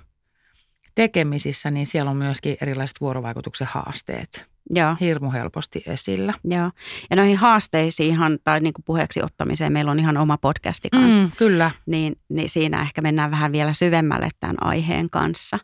tekemisissä, 0.96 1.72
niin 1.72 1.88
siellä 1.88 2.12
on 2.12 2.18
myöskin 2.18 2.58
erilaiset 2.62 3.02
vuorovaikutuksen 3.02 3.68
haasteet 3.72 4.46
joo. 4.70 4.96
hirmu 5.00 5.32
helposti 5.32 5.84
esillä. 5.88 6.34
Joo. 6.44 6.72
Ja 7.10 7.16
noihin 7.16 7.38
haasteisiinhan 7.38 8.40
tai 8.44 8.60
niin 8.60 8.74
kuin 8.74 8.86
puheeksi 8.86 9.24
ottamiseen 9.24 9.74
meillä 9.74 9.92
on 9.92 10.00
ihan 10.00 10.18
oma 10.18 10.38
podcasti 10.38 10.90
kanssa. 10.90 11.24
Mm, 11.24 11.32
kyllä. 11.38 11.72
Niin, 11.86 12.20
niin 12.30 12.50
siinä 12.50 12.82
ehkä 12.82 13.02
mennään 13.02 13.32
vähän 13.32 13.52
vielä 13.52 13.74
syvemmälle 13.74 14.30
tämän 14.40 14.64
aiheen 14.64 15.10
kanssa. 15.10 15.60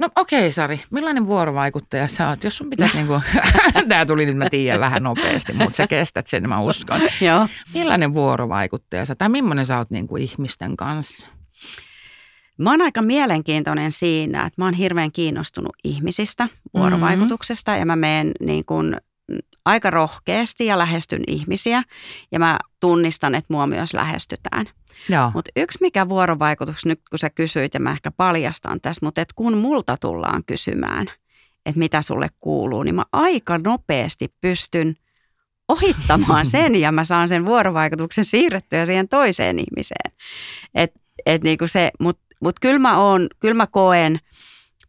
No 0.00 0.08
okei 0.16 0.40
okay, 0.40 0.52
Sari, 0.52 0.80
millainen 0.90 1.26
vuorovaikuttaja 1.26 2.08
sä 2.08 2.28
oot? 2.28 2.44
Jos 2.44 2.56
sun 2.56 2.70
pitäisi 2.70 2.96
niinku, 2.96 3.20
tää 3.88 4.06
tuli 4.06 4.26
nyt 4.26 4.36
mä 4.36 4.50
tiedän 4.50 4.80
vähän 4.80 5.02
nopeasti, 5.02 5.52
mutta 5.52 5.76
sä 5.76 5.86
kestät 5.86 6.26
sen, 6.26 6.48
mä 6.48 6.60
uskon. 6.60 7.00
Joo. 7.20 7.48
Millainen 7.74 8.14
vuorovaikuttaja 8.14 9.04
sä, 9.06 9.14
tai 9.14 9.28
millainen 9.28 9.66
sä 9.66 9.78
oot 9.78 9.90
niinku 9.90 10.16
ihmisten 10.16 10.76
kanssa? 10.76 11.28
Mä 12.58 12.70
oon 12.70 12.82
aika 12.82 13.02
mielenkiintoinen 13.02 13.92
siinä, 13.92 14.46
että 14.46 14.62
mä 14.62 14.64
oon 14.64 14.74
hirveän 14.74 15.12
kiinnostunut 15.12 15.72
ihmisistä, 15.84 16.48
vuorovaikutuksesta 16.74 17.76
ja 17.76 17.86
mä 17.86 17.96
menen 17.96 18.32
niin 18.40 18.64
kuin 18.64 18.96
aika 19.64 19.90
rohkeasti 19.90 20.66
ja 20.66 20.78
lähestyn 20.78 21.22
ihmisiä 21.26 21.82
ja 22.32 22.38
mä 22.38 22.58
tunnistan, 22.80 23.34
että 23.34 23.52
mua 23.54 23.66
myös 23.66 23.94
lähestytään. 23.94 24.66
Mutta 25.34 25.50
yksi 25.56 25.78
mikä 25.80 26.08
vuorovaikutus, 26.08 26.86
nyt 26.86 27.00
kun 27.10 27.18
sä 27.18 27.30
kysyit 27.30 27.74
ja 27.74 27.80
mä 27.80 27.90
ehkä 27.90 28.10
paljastan 28.10 28.80
tässä, 28.80 29.06
mutta 29.06 29.20
et 29.20 29.32
kun 29.32 29.58
multa 29.58 29.96
tullaan 30.00 30.44
kysymään, 30.44 31.06
että 31.66 31.78
mitä 31.78 32.02
sulle 32.02 32.28
kuuluu, 32.40 32.82
niin 32.82 32.94
mä 32.94 33.04
aika 33.12 33.58
nopeasti 33.58 34.34
pystyn 34.40 34.96
ohittamaan 35.68 36.46
sen 36.56 36.76
ja 36.76 36.92
mä 36.92 37.04
saan 37.04 37.28
sen 37.28 37.46
vuorovaikutuksen 37.46 38.24
siirrettyä 38.24 38.86
siihen 38.86 39.08
toiseen 39.08 39.58
ihmiseen. 39.58 40.12
Et, 40.74 40.92
et 41.26 41.42
niinku 41.42 41.66
se, 41.66 41.90
Mutta 42.00 42.22
mut 42.40 42.60
kyllä 42.60 42.78
mä, 42.78 42.98
oon, 42.98 43.28
kyllä 43.40 43.54
mä 43.54 43.66
koen 43.66 44.18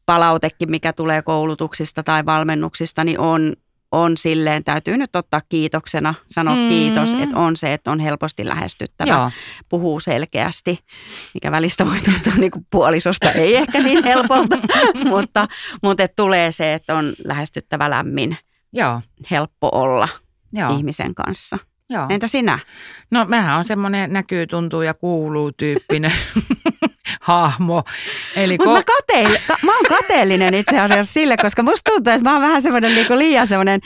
palautekin, 0.06 0.72
mikä 0.72 0.94
tulee 0.94 1.22
koulutuksista 1.22 2.04
tai 2.04 2.26
valmennuksista, 2.26 3.04
niin 3.04 3.20
on, 3.20 3.56
on 3.92 4.18
silleen, 4.18 4.64
täytyy 4.64 4.98
nyt 4.98 5.16
ottaa 5.16 5.42
kiitoksena, 5.50 6.14
sanoa 6.30 6.56
mm. 6.56 6.68
kiitos, 6.70 7.14
että 7.14 7.38
on 7.38 7.58
se, 7.58 7.74
että 7.74 7.92
on 7.92 8.00
helposti 8.00 8.48
lähestyttävä, 8.48 9.12
Joo. 9.12 9.32
puhuu 9.70 10.00
selkeästi, 10.00 10.80
mikä 11.34 11.52
välistä 11.52 11.86
voi 11.86 12.02
tuntua 12.02 12.34
niin 12.38 12.52
kuin 12.52 12.68
puolisosta, 12.70 13.32
ei 13.32 13.56
ehkä 13.56 13.84
niin 13.84 14.04
helpolta, 14.12 14.58
mutta, 15.10 15.48
mutta 15.84 16.04
että 16.04 16.16
tulee 16.16 16.52
se, 16.52 16.74
että 16.74 16.96
on 16.96 17.14
lähestyttävä 17.26 17.90
lämmin, 17.90 18.38
Joo. 18.74 19.02
helppo 19.32 19.70
olla 19.72 20.08
Joo. 20.54 20.78
ihmisen 20.78 21.16
kanssa. 21.16 21.58
Joo. 21.92 22.06
Entä 22.10 22.28
sinä? 22.28 22.60
No 23.12 23.26
mähän 23.26 23.58
on 23.58 23.66
semmoinen 23.66 24.14
näkyy, 24.14 24.48
tuntuu 24.48 24.82
ja 24.82 24.94
kuuluu 24.94 25.52
tyyppinen 25.52 26.12
hahmo. 27.22 27.84
Mutta 28.58 28.66
ko- 28.66 28.74
mä, 28.74 28.80
kateell- 28.82 29.40
ka- 29.48 29.58
mä 29.64 29.76
oon 29.76 29.86
kateellinen 29.90 30.54
itse 30.54 30.80
asiassa 30.80 31.14
sille, 31.14 31.38
koska 31.38 31.64
musta 31.64 31.92
tuntuu, 31.92 32.14
että 32.14 32.24
mä 32.30 32.34
oon 32.34 32.42
vähän 32.42 32.62
semmoinen 32.62 32.96
niinku 32.96 33.18
liian 33.18 33.48
semmoinen, 33.48 33.80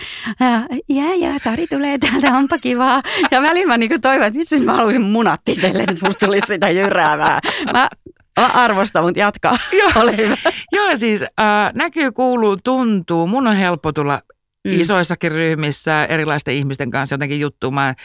jää 0.90 1.14
jää, 1.16 1.38
Sari 1.38 1.68
tulee 1.68 1.98
täältä, 1.98 2.28
onpa 2.38 2.58
kivaa. 2.58 3.02
Ja 3.32 3.42
välillä 3.42 3.68
mä 3.68 3.78
niinku 3.78 4.00
toivon, 4.02 4.28
että 4.28 4.40
vitsi 4.40 4.62
mä 4.62 4.74
haluaisin 4.74 5.02
munat 5.02 5.42
itselle, 5.50 5.84
että 5.84 6.06
musta 6.06 6.26
tulisi 6.26 6.48
sitä 6.48 6.70
jyräävää. 6.70 7.40
Mä 7.74 7.90
arvostan, 8.38 9.04
mutta 9.04 9.20
jatkaa. 9.20 9.58
Joo, 9.80 9.92
Ole 9.96 10.18
hyvä. 10.18 10.38
Joo 10.72 10.96
siis 10.98 11.24
äh, 11.24 11.30
näkyy, 11.74 12.12
kuuluu, 12.12 12.58
tuntuu. 12.64 13.28
Mun 13.28 13.48
on 13.48 13.56
helppo 13.56 13.92
tulla 13.94 14.22
mm. 14.66 14.82
isoissakin 14.82 15.32
ryhmissä 15.32 16.06
erilaisten 16.06 16.54
ihmisten 16.54 16.92
kanssa 16.92 17.14
jotenkin 17.14 17.40
juttu. 17.40 17.72
Mä 17.72 17.88
äh, 17.88 17.96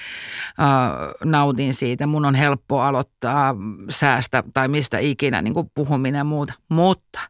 nautin 1.25 1.75
siitä. 1.75 2.07
Mun 2.07 2.25
on 2.25 2.35
helppo 2.35 2.81
aloittaa 2.81 3.55
säästä 3.88 4.45
tai 4.55 4.69
mistä 4.69 4.99
ikinä 4.99 5.43
niin 5.43 5.55
kuin 5.55 5.71
puhuminen 5.75 6.19
ja 6.19 6.25
muuta. 6.25 6.52
Mutta 6.69 7.21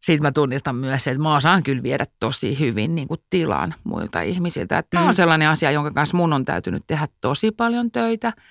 siitä 0.00 0.22
mä 0.22 0.32
tunnistan 0.32 0.76
myös 0.76 1.06
että 1.06 1.22
mä 1.22 1.36
osaan 1.36 1.62
kyllä 1.62 1.82
viedä 1.82 2.06
tosi 2.20 2.58
hyvin 2.58 2.94
niin 2.94 3.08
kuin 3.08 3.20
tilan 3.30 3.74
muilta 3.84 4.20
ihmisiltä. 4.20 4.78
Että 4.78 4.96
mm. 4.96 4.98
Tämä 4.98 5.08
on 5.08 5.14
sellainen 5.14 5.48
asia, 5.48 5.70
jonka 5.70 5.90
kanssa 5.90 6.16
mun 6.16 6.32
on 6.32 6.44
täytynyt 6.44 6.82
tehdä 6.86 7.06
tosi 7.20 7.50
paljon 7.50 7.90
töitä– 7.90 8.32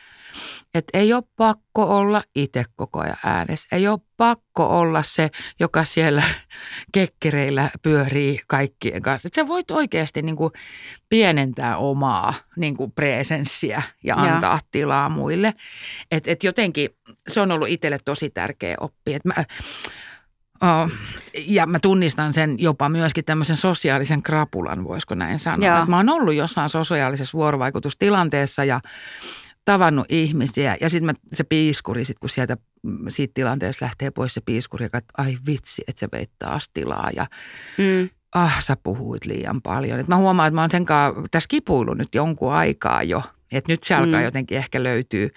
että 0.74 0.98
ei 0.98 1.14
ole 1.14 1.24
pakko 1.36 1.98
olla 1.98 2.24
itse 2.36 2.64
koko 2.76 3.00
ajan 3.00 3.18
äänessä. 3.26 3.76
Ei 3.76 3.88
ole 3.88 4.00
pakko 4.18 4.80
olla 4.80 5.04
se, 5.04 5.30
joka 5.60 5.86
siellä 5.86 6.24
kekkereillä 6.94 7.70
pyörii 7.82 8.40
kaikkien 8.48 9.02
kanssa. 9.02 9.28
Että 9.28 9.42
sä 9.42 9.48
voit 9.48 9.72
oikeasti 9.72 10.22
niin 10.22 10.36
kuin 10.36 10.54
pienentää 11.10 11.78
omaa 11.78 12.34
niin 12.56 12.78
kuin 12.78 12.92
presenssiä 12.92 13.82
ja 14.04 14.16
antaa 14.16 14.56
ja. 14.56 14.60
tilaa 14.72 15.10
muille. 15.10 15.54
Että 16.12 16.32
et 16.32 16.44
jotenkin 16.44 16.90
se 17.28 17.42
on 17.42 17.52
ollut 17.52 17.70
itselle 17.70 17.98
tosi 18.06 18.30
tärkeä 18.30 18.76
oppi. 18.80 19.14
Että 19.14 19.30
mä, 19.30 19.46
Oh, 20.62 20.92
ja 21.48 21.68
mä 21.68 21.80
tunnistan 21.80 22.34
sen 22.34 22.56
jopa 22.60 22.90
myöskin 22.90 23.26
tämmöisen 23.26 23.58
sosiaalisen 23.58 24.24
krapulan, 24.24 24.84
voisiko 24.84 25.16
näin 25.16 25.40
sanoa. 25.40 25.86
Mä 25.86 25.98
oon 25.98 26.10
ollut 26.10 26.34
jossain 26.34 26.70
sosiaalisessa 26.70 27.38
vuorovaikutustilanteessa 27.38 28.64
ja 28.64 28.82
tavannut 29.70 30.06
ihmisiä 30.10 30.78
ja 30.82 30.90
sitten 30.90 31.16
se 31.34 31.44
piiskuri, 31.44 32.06
sit 32.06 32.20
kun 32.20 32.30
sieltä 32.30 32.58
siitä 33.10 33.32
tilanteesta 33.34 33.86
lähtee 33.86 34.12
pois 34.12 34.34
se 34.34 34.42
piiskuri, 34.42 34.86
että 34.86 35.02
ai 35.18 35.38
vitsi, 35.48 35.82
että 35.88 36.00
se 36.00 36.08
veit 36.12 36.32
taas 36.40 36.70
tilaa 36.70 37.10
ja 37.16 37.28
mm. 37.78 38.10
ah 38.36 38.62
sä 38.62 38.78
puhuit 38.84 39.26
liian 39.26 39.62
paljon. 39.62 40.00
Et 40.00 40.08
mä 40.08 40.18
huomaan, 40.18 40.48
että 40.48 40.56
mä 40.56 40.62
oon 40.62 40.72
sen 40.72 40.86
kanssa 40.86 41.22
tässä 41.32 41.48
kipuillut 41.48 41.98
nyt 41.98 42.16
jonkun 42.16 42.54
aikaa 42.54 43.04
jo. 43.04 43.24
Että 43.52 43.72
nyt 43.72 43.84
se 43.84 43.96
alkaa 43.96 44.20
mm. 44.20 44.26
jotenkin 44.26 44.58
ehkä 44.58 44.84
löytyy 44.84 45.30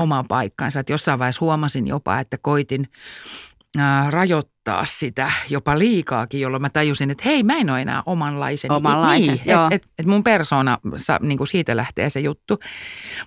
oma 0.00 0.24
paikkansa. 0.28 0.80
Että 0.80 0.92
jossain 0.92 1.18
vaiheessa 1.18 1.44
huomasin 1.44 1.86
jopa, 1.86 2.20
että 2.20 2.38
koitin 2.38 2.88
rajoittaa 4.10 4.86
sitä 4.86 5.32
jopa 5.50 5.78
liikaakin, 5.78 6.40
jolloin 6.40 6.62
mä 6.62 6.70
tajusin, 6.70 7.10
että 7.10 7.22
hei, 7.26 7.42
mä 7.42 7.56
en 7.56 7.70
ole 7.70 7.82
enää 7.82 8.02
omanlaiseni. 8.06 8.74
Omanlaisen, 8.74 9.34
niin, 9.34 9.50
joo. 9.50 9.66
Et, 9.70 9.72
et, 9.72 9.88
et 9.98 10.06
mun 10.06 10.24
persona, 10.24 10.78
niin 11.20 11.38
kuin 11.38 11.48
siitä 11.48 11.76
lähtee 11.76 12.10
se 12.10 12.20
juttu. 12.20 12.58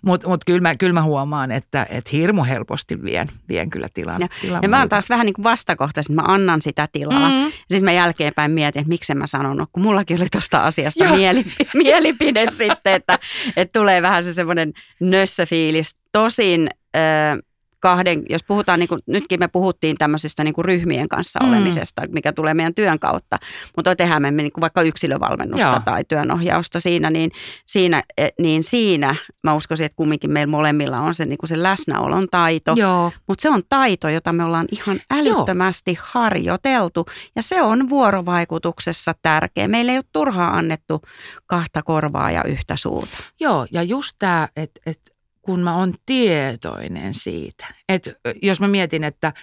Mutta 0.01 0.27
mut 0.27 0.45
kyllä, 0.45 0.62
mä, 0.62 0.75
kyllä 0.75 0.93
mä 0.93 1.01
huomaan, 1.01 1.51
että 1.51 1.88
et 1.89 2.12
hirmu 2.12 2.43
helposti 2.43 3.03
vien, 3.03 3.29
vien 3.50 3.69
kyllä 3.69 3.88
tilan. 3.93 4.21
Ja, 4.21 4.27
tilan 4.41 4.63
ja 4.63 4.69
mä 4.69 4.79
oon 4.79 4.89
taas 4.89 5.09
vähän 5.09 5.25
niin 5.25 5.33
kuin 5.33 5.43
vastakohtaisesti, 5.43 6.13
mä 6.13 6.23
annan 6.27 6.62
sitä 6.62 6.88
tilaa. 6.91 7.29
Mm. 7.29 7.51
Siis 7.69 7.83
mä 7.83 7.91
jälkeenpäin 7.91 8.51
mietin, 8.51 8.79
että 8.79 8.89
miksi 8.89 9.15
mä 9.15 9.27
sanonut, 9.27 9.69
kun 9.71 9.83
mullakin 9.83 10.17
oli 10.17 10.27
tuosta 10.31 10.57
asiasta 10.57 11.05
mielipi- 11.05 11.69
mielipide 11.83 12.45
sitten, 12.45 12.93
että, 12.93 13.19
että 13.57 13.79
tulee 13.79 14.01
vähän 14.01 14.23
se 14.23 14.33
semmoinen 14.33 14.73
nössöfiilis. 15.00 15.97
Tosin... 16.12 16.69
Äh, 16.95 17.39
kahden, 17.83 18.23
jos 18.29 18.43
puhutaan, 18.43 18.79
niin 18.79 18.87
kuin, 18.87 19.01
nytkin 19.07 19.39
me 19.39 19.47
puhuttiin 19.47 19.97
tämmöisestä 19.97 20.43
niin 20.43 20.53
kuin 20.53 20.65
ryhmien 20.65 21.09
kanssa 21.09 21.39
mm. 21.43 21.49
olemisesta, 21.49 22.01
mikä 22.09 22.33
tulee 22.33 22.53
meidän 22.53 22.75
työn 22.75 22.99
kautta, 22.99 23.39
mutta 23.75 23.95
tehdään 23.95 24.21
me 24.21 24.31
niin 24.31 24.51
kuin 24.51 24.61
vaikka 24.61 24.81
yksilövalmennusta 24.81 25.69
Joo. 25.69 25.79
tai 25.85 26.03
työnohjausta 26.07 26.79
siinä 26.79 27.09
niin, 27.09 27.31
siinä, 27.65 28.03
e, 28.17 28.29
niin 28.39 28.63
siinä 28.63 29.15
mä 29.43 29.53
uskoisin, 29.53 29.85
että 29.85 29.95
kumminkin 29.95 30.31
meillä 30.31 30.51
molemmilla 30.51 30.99
on 30.99 31.13
se, 31.13 31.25
niin 31.25 31.37
kuin 31.37 31.49
se 31.49 31.63
läsnäolon 31.63 32.27
taito, 32.31 32.73
Joo. 32.77 33.11
mutta 33.27 33.41
se 33.41 33.49
on 33.49 33.63
taito, 33.69 34.09
jota 34.09 34.33
me 34.33 34.43
ollaan 34.43 34.67
ihan 34.71 34.99
älyttömästi 35.11 35.93
Joo. 35.93 36.03
harjoiteltu 36.05 37.05
ja 37.35 37.41
se 37.41 37.61
on 37.61 37.89
vuorovaikutuksessa 37.89 39.13
tärkeä. 39.21 39.67
Meillä 39.67 39.91
ei 39.91 39.97
ole 39.97 40.05
turhaa 40.13 40.57
annettu 40.57 41.01
kahta 41.47 41.83
korvaa 41.83 42.31
ja 42.31 42.43
yhtä 42.43 42.75
suuta. 42.77 43.17
Joo, 43.39 43.67
ja 43.71 43.83
just 43.83 44.15
tämä, 44.19 44.47
että 44.55 44.81
et 44.85 45.12
kun 45.43 45.59
mä 45.59 45.77
oon 45.77 45.93
tietoinen 46.05 47.13
siitä. 47.13 47.65
Että 47.89 48.12
jos 48.41 48.62
mä 48.62 48.67
mietin, 48.67 49.03
että 49.03 49.33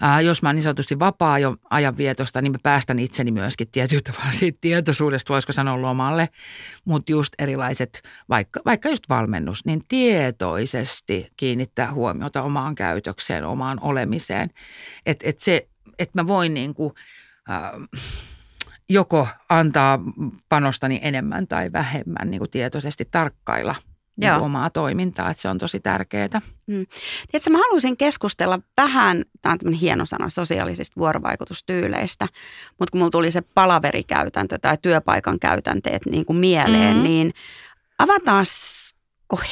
ää, 0.00 0.20
jos 0.20 0.42
mä 0.42 0.48
oon 0.48 0.56
niin 0.56 0.62
sanotusti 0.62 0.98
vapaa 0.98 1.38
jo 1.38 1.56
ajanvietosta, 1.70 2.42
niin 2.42 2.52
mä 2.52 2.58
päästän 2.62 2.98
itseni 2.98 3.30
myöskin 3.30 3.68
tietyllä 3.72 4.02
tavalla 4.02 4.32
siitä 4.32 4.58
tietoisuudesta, 4.60 5.32
voisiko 5.32 5.52
sanoa 5.52 5.82
lomalle. 5.82 6.28
Mutta 6.84 7.12
just 7.12 7.32
erilaiset, 7.38 8.02
vaikka, 8.28 8.60
vaikka 8.64 8.88
just 8.88 9.08
valmennus, 9.08 9.64
niin 9.64 9.82
tietoisesti 9.88 11.32
kiinnittää 11.36 11.92
huomiota 11.92 12.42
omaan 12.42 12.74
käytökseen, 12.74 13.44
omaan 13.44 13.78
olemiseen. 13.80 14.50
Että 15.06 15.28
et 15.28 15.40
se, 15.40 15.68
että 15.98 16.22
mä 16.22 16.26
voin 16.26 16.54
niin 16.54 16.74
ää, 17.48 17.72
joko 18.88 19.28
antaa 19.48 19.98
panostani 20.48 21.00
enemmän 21.02 21.46
tai 21.46 21.72
vähemmän 21.72 22.30
niin 22.30 22.38
kuin 22.38 22.50
tietoisesti 22.50 23.08
tarkkailla– 23.10 23.74
niin 24.20 24.32
omaa 24.32 24.70
toimintaa, 24.70 25.30
että 25.30 25.40
se 25.40 25.48
on 25.48 25.58
tosi 25.58 25.80
tärkeää. 25.80 26.40
Mm. 26.66 26.86
Tiedätkö, 27.30 27.50
mä 27.50 27.58
haluaisin 27.58 27.96
keskustella 27.96 28.60
vähän, 28.76 29.24
tämä 29.42 29.56
on 29.66 29.72
hieno 29.72 30.04
sana, 30.04 30.28
sosiaalisista 30.28 31.00
vuorovaikutustyyleistä, 31.00 32.28
mutta 32.78 32.90
kun 32.92 32.98
mulla 32.98 33.10
tuli 33.10 33.30
se 33.30 33.40
palaverikäytäntö 33.40 34.58
tai 34.58 34.76
työpaikan 34.82 35.38
käytänteet 35.38 36.06
niin 36.06 36.24
kuin 36.24 36.36
mieleen, 36.36 36.96
mm. 36.96 37.02
niin 37.02 37.32
avataan 37.98 38.46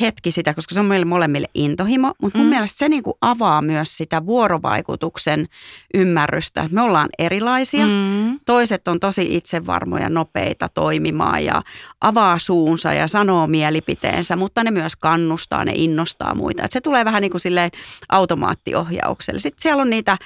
hetki 0.01 0.31
sitä, 0.31 0.55
koska 0.55 0.75
se 0.75 0.81
on 0.81 0.87
meille 0.87 1.05
molemmille 1.05 1.49
intohimo, 1.55 2.15
mutta 2.23 2.39
mun 2.39 2.47
mm. 2.47 2.51
mielestä 2.51 2.79
se 2.79 2.89
niin 2.89 3.03
kuin 3.03 3.15
avaa 3.21 3.63
myös 3.63 3.97
sitä 3.97 4.27
vuorovaikutuksen 4.27 5.47
ymmärrystä, 5.95 6.61
että 6.61 6.75
me 6.75 6.83
ollaan 6.83 7.09
erilaisia. 7.19 7.87
Mm. 7.87 8.41
Toiset 8.47 8.89
on 8.89 9.01
tosi 9.01 9.37
itsevarmoja, 9.37 10.09
nopeita 10.09 10.69
toimimaan 10.69 11.45
ja 11.45 11.63
avaa 12.01 12.39
suunsa 12.39 12.93
ja 12.93 13.09
sanoo 13.09 13.47
mielipiteensä, 13.47 14.37
mutta 14.37 14.65
ne 14.65 14.71
myös 14.71 14.97
kannustaa, 14.97 15.65
ne 15.65 15.73
innostaa 15.75 16.35
muita. 16.35 16.65
että 16.65 16.73
se 16.73 16.81
tulee 16.81 17.05
vähän 17.05 17.21
niin 17.21 17.31
kuin 17.31 17.41
silleen 17.41 17.71
automaattiohjaukselle. 18.09 19.41
Sitten 19.41 19.63
siellä 19.63 19.83
on 19.83 19.91
niitä 19.91 20.17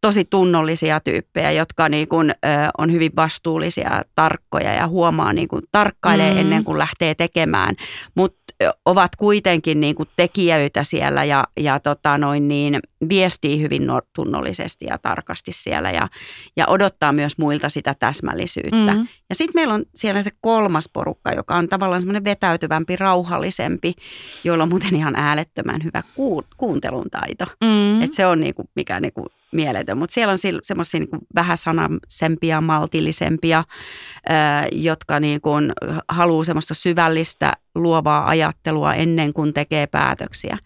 tosi 0.00 0.24
tunnollisia 0.24 1.00
tyyppejä, 1.00 1.52
jotka 1.52 1.88
niin 1.88 2.08
kuin, 2.08 2.30
ö, 2.30 2.34
on 2.78 2.92
hyvin 2.92 3.12
vastuullisia, 3.16 4.02
tarkkoja 4.14 4.72
ja 4.72 4.88
huomaa, 4.88 5.32
niin 5.32 5.48
kuin, 5.48 5.62
tarkkailee 5.72 6.32
mm. 6.32 6.38
ennen 6.38 6.64
kuin 6.64 6.78
lähtee 6.78 7.14
tekemään. 7.14 7.74
Mutta 8.14 8.45
ovat 8.84 9.16
kuitenkin 9.16 9.80
niin 9.80 9.94
kuin 9.94 10.08
tekijöitä 10.16 10.84
siellä 10.84 11.24
ja, 11.24 11.44
ja 11.56 11.80
tota 11.80 12.18
noin 12.18 12.48
niin, 12.48 12.80
viestii 13.08 13.60
hyvin 13.60 13.82
tunnollisesti 14.12 14.86
ja 14.88 14.98
tarkasti 14.98 15.52
siellä 15.52 15.90
ja, 15.90 16.08
ja 16.56 16.66
odottaa 16.66 17.12
myös 17.12 17.38
muilta 17.38 17.68
sitä 17.68 17.94
täsmällisyyttä. 17.94 18.94
Mm. 18.94 19.08
Ja 19.28 19.34
sitten 19.34 19.60
meillä 19.60 19.74
on 19.74 19.84
siellä 19.94 20.22
se 20.22 20.30
kolmas 20.40 20.88
porukka, 20.92 21.32
joka 21.32 21.56
on 21.56 21.68
tavallaan 21.68 22.00
semmoinen 22.00 22.24
vetäytyvämpi, 22.24 22.96
rauhallisempi, 22.96 23.94
joilla 24.44 24.62
on 24.62 24.68
muuten 24.68 24.96
ihan 24.96 25.16
äälettömän 25.16 25.84
hyvä 25.84 26.02
ku, 26.14 26.42
kuuntelun 26.56 27.10
taito. 27.10 27.44
Mm. 27.64 28.02
Et 28.02 28.12
se 28.12 28.26
on 28.26 28.40
niinku, 28.40 28.64
mikä 28.76 29.00
niinku 29.00 29.26
mieletön. 29.56 29.98
Mutta 29.98 30.14
siellä 30.14 30.32
on 30.32 30.38
semmoisia 30.62 31.00
vähän 31.34 31.58
sanasempia, 31.58 32.60
maltillisempia, 32.60 33.64
jotka 34.72 35.20
niinku 35.20 35.50
haluaa 36.08 36.44
semmoista 36.44 36.74
syvällistä, 36.74 37.52
luovaa 37.74 38.28
ajattelua 38.28 38.94
ennen 38.94 39.32
kuin 39.32 39.54
tekee 39.54 39.86
päätöksiä. 39.86 40.58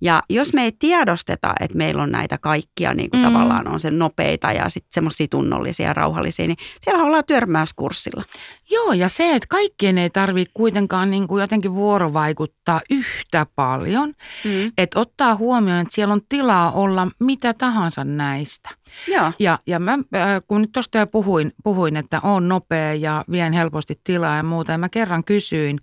Ja 0.00 0.22
jos 0.30 0.52
me 0.52 0.64
ei 0.64 0.72
tiedosteta, 0.78 1.52
että 1.60 1.78
meillä 1.78 2.02
on 2.02 2.10
näitä 2.10 2.38
kaikkia, 2.38 2.94
niin 2.94 3.10
kuin 3.10 3.20
mm. 3.20 3.32
tavallaan 3.32 3.68
on 3.68 3.80
se 3.80 3.90
nopeita 3.90 4.52
ja 4.52 4.68
sitten 4.68 4.92
semmoisia 4.92 5.26
tunnollisia 5.30 5.86
ja 5.86 5.92
rauhallisia, 5.92 6.46
niin 6.46 6.56
siellä 6.84 7.04
ollaan 7.04 7.24
törmäyskurssilla. 7.26 8.24
Joo, 8.70 8.92
ja 8.92 9.08
se, 9.08 9.34
että 9.34 9.46
kaikkien 9.48 9.98
ei 9.98 10.10
tarvitse 10.10 10.52
kuitenkaan 10.54 11.10
niin 11.10 11.28
kuin 11.28 11.40
jotenkin 11.40 11.74
vuorovaikuttaa 11.74 12.80
yhtä 12.90 13.46
paljon. 13.54 14.08
Mm. 14.44 14.72
Että 14.78 15.00
ottaa 15.00 15.36
huomioon, 15.36 15.80
että 15.80 15.94
siellä 15.94 16.14
on 16.14 16.22
tilaa 16.28 16.72
olla 16.72 17.08
mitä 17.18 17.54
tahansa 17.54 18.04
näistä. 18.32 18.70
Joo. 19.08 19.32
Ja, 19.38 19.58
ja 19.66 19.78
mä, 19.78 19.92
äh, 19.92 20.42
kun 20.48 20.60
nyt 20.60 20.72
tuosta 20.72 20.98
jo 20.98 21.06
puhuin, 21.06 21.52
puhuin, 21.64 21.96
että 21.96 22.20
on 22.22 22.48
nopea 22.48 22.94
ja 22.94 23.24
vien 23.30 23.52
helposti 23.52 24.00
tilaa 24.04 24.36
ja 24.36 24.42
muuta, 24.42 24.72
ja 24.72 24.78
mä 24.78 24.88
kerran 24.88 25.24
kysyin, 25.24 25.78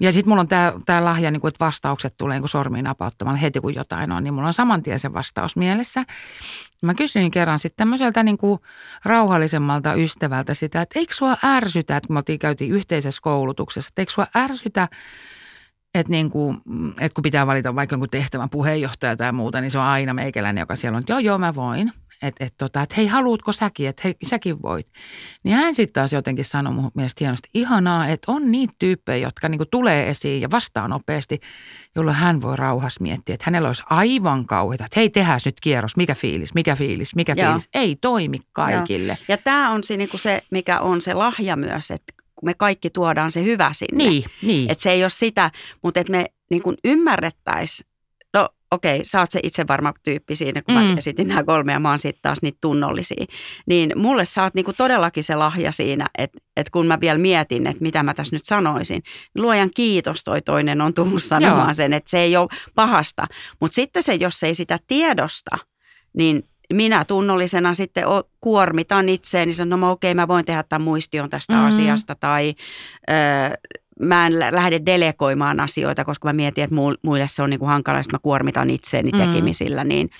ja 0.00 0.12
sitten 0.12 0.28
mulla 0.28 0.40
on 0.40 0.48
tämä 0.48 0.72
tää 0.86 1.04
lahja, 1.04 1.30
niin 1.30 1.46
että 1.48 1.64
vastaukset 1.64 2.14
tulee 2.18 2.40
niin 2.40 2.48
sormiin 2.48 2.84
napauttamalla 2.84 3.38
heti 3.38 3.60
kun 3.60 3.74
jotain 3.74 4.12
on, 4.12 4.24
niin 4.24 4.34
mulla 4.34 4.46
on 4.46 4.54
saman 4.54 4.82
tien 4.82 5.00
se 5.00 5.12
vastaus 5.12 5.56
mielessä. 5.56 6.04
Mä 6.82 6.94
kysyin 6.94 7.30
kerran 7.30 7.58
sitten 7.58 7.76
tämmöiseltä 7.76 8.22
niin 8.22 8.38
kuin 8.38 8.60
rauhallisemmalta 9.04 9.94
ystävältä 9.94 10.54
sitä, 10.54 10.82
että 10.82 10.98
eikö 10.98 11.14
sua 11.14 11.36
ärsytä, 11.44 11.96
että 11.96 12.12
me 12.12 12.18
oltiin 12.18 12.38
käytiin 12.38 12.72
yhteisessä 12.72 13.20
koulutuksessa, 13.22 13.88
että 13.88 14.02
eikö 14.02 14.12
sua 14.12 14.26
ärsytä, 14.36 14.88
että, 16.00 16.10
niin 16.10 16.30
kuin, 16.30 16.62
että 17.00 17.14
kun 17.14 17.22
pitää 17.22 17.46
valita 17.46 17.74
vaikka 17.74 17.94
jonkun 17.94 18.08
tehtävän 18.10 18.50
puheenjohtaja 18.50 19.16
tai 19.16 19.32
muuta, 19.32 19.60
niin 19.60 19.70
se 19.70 19.78
on 19.78 19.84
aina 19.84 20.14
meikäläinen, 20.14 20.62
joka 20.62 20.76
siellä 20.76 20.96
on, 20.96 21.00
että 21.00 21.12
joo, 21.12 21.18
joo, 21.18 21.38
mä 21.38 21.54
voin 21.54 21.92
että 22.22 22.44
et 22.44 22.54
tota, 22.58 22.82
et 22.82 22.96
hei, 22.96 23.06
haluutko 23.06 23.52
säkin, 23.52 23.88
että 23.88 24.02
hei, 24.04 24.14
säkin 24.26 24.62
voit. 24.62 24.86
Niin 25.42 25.56
hän 25.56 25.74
sitten 25.74 25.92
taas 25.92 26.12
jotenkin 26.12 26.44
sanoi 26.44 26.72
mun 26.72 26.90
mielestä 26.94 27.18
hienosti, 27.20 27.48
ihanaa, 27.54 28.08
että 28.08 28.32
on 28.32 28.52
niitä 28.52 28.74
tyyppejä, 28.78 29.26
jotka 29.26 29.48
niinku 29.48 29.64
tulee 29.70 30.10
esiin 30.10 30.40
ja 30.40 30.50
vastaa 30.50 30.88
nopeasti, 30.88 31.40
jolloin 31.96 32.16
hän 32.16 32.42
voi 32.42 32.56
rauhassa 32.56 33.02
miettiä, 33.02 33.34
että 33.34 33.44
hänellä 33.46 33.68
olisi 33.68 33.82
aivan 33.90 34.46
kauheita, 34.46 34.84
että 34.84 35.00
hei, 35.00 35.10
tehdään 35.10 35.40
nyt 35.44 35.60
kierros, 35.60 35.96
mikä 35.96 36.14
fiilis, 36.14 36.54
mikä 36.54 36.76
fiilis, 36.76 37.14
mikä 37.14 37.34
Joo. 37.36 37.46
fiilis. 37.46 37.68
Ei 37.74 37.96
toimi 37.96 38.38
kaikille. 38.52 39.12
Joo. 39.12 39.24
Ja 39.28 39.36
tämä 39.36 39.70
on 39.70 39.84
se, 39.84 39.96
niinku 39.96 40.18
se, 40.18 40.42
mikä 40.50 40.80
on 40.80 41.00
se 41.00 41.14
lahja 41.14 41.56
myös, 41.56 41.90
että 41.90 42.12
kun 42.36 42.48
me 42.48 42.54
kaikki 42.54 42.90
tuodaan 42.90 43.32
se 43.32 43.44
hyvä 43.44 43.72
sinne. 43.72 44.04
Niin, 44.04 44.24
niin. 44.42 44.70
Että 44.70 44.82
se 44.82 44.90
ei 44.90 45.04
ole 45.04 45.10
sitä, 45.10 45.50
mutta 45.82 46.00
että 46.00 46.10
me 46.10 46.26
niin 46.50 46.62
ymmärrettäisiin 46.84 47.88
okei, 48.70 49.04
sä 49.04 49.20
oot 49.20 49.30
se 49.30 49.40
itsevarma 49.42 49.92
tyyppi 50.04 50.36
siinä, 50.36 50.62
kun 50.62 50.74
mm. 50.74 50.80
mä 50.80 50.94
esitin 50.98 51.28
nämä 51.28 51.44
kolme 51.44 51.72
ja 51.72 51.80
mä 51.80 51.88
oon 51.88 51.98
sitten 51.98 52.22
taas 52.22 52.42
niitä 52.42 52.58
tunnollisia. 52.60 53.24
Niin 53.66 53.92
mulle 53.96 54.24
sä 54.24 54.42
oot 54.42 54.54
niinku 54.54 54.72
todellakin 54.72 55.24
se 55.24 55.34
lahja 55.34 55.72
siinä, 55.72 56.06
että 56.18 56.38
et 56.56 56.70
kun 56.70 56.86
mä 56.86 57.00
vielä 57.00 57.18
mietin, 57.18 57.66
että 57.66 57.82
mitä 57.82 58.02
mä 58.02 58.14
tässä 58.14 58.36
nyt 58.36 58.44
sanoisin. 58.44 59.02
Niin 59.34 59.42
luojan 59.42 59.70
kiitos 59.76 60.24
toi 60.24 60.42
toinen 60.42 60.80
on 60.80 60.94
tullut 60.94 61.22
sanomaan 61.22 61.68
Joo. 61.68 61.74
sen, 61.74 61.92
että 61.92 62.10
se 62.10 62.18
ei 62.18 62.36
ole 62.36 62.48
pahasta. 62.74 63.26
Mutta 63.60 63.74
sitten 63.74 64.02
se, 64.02 64.14
jos 64.14 64.42
ei 64.42 64.54
sitä 64.54 64.78
tiedosta, 64.86 65.58
niin 66.16 66.48
minä 66.72 67.04
tunnollisena 67.04 67.74
sitten 67.74 68.04
kuormitan 68.40 69.08
itseäni, 69.08 69.52
sanon, 69.52 69.80
no 69.80 69.90
okei, 69.90 70.14
mä 70.14 70.28
voin 70.28 70.44
tehdä 70.44 70.62
tämän 70.62 70.84
muistion 70.84 71.30
tästä 71.30 71.52
mm-hmm. 71.52 71.68
asiasta 71.68 72.14
tai 72.14 72.54
ö, 73.10 73.12
mä 74.00 74.26
en 74.26 74.38
lähde 74.38 74.80
delegoimaan 74.86 75.60
asioita, 75.60 76.04
koska 76.04 76.28
mä 76.28 76.32
mietin, 76.32 76.64
että 76.64 76.76
muille 77.02 77.28
se 77.28 77.42
on 77.42 77.50
niin 77.50 77.60
kuin 77.60 77.68
hankala, 77.68 77.98
että 77.98 78.12
mä 78.12 78.18
kuormitan 78.18 78.70
itseäni 78.70 79.10
mm. 79.10 79.18
tekemisillä, 79.18 79.84
niin, 79.84 80.10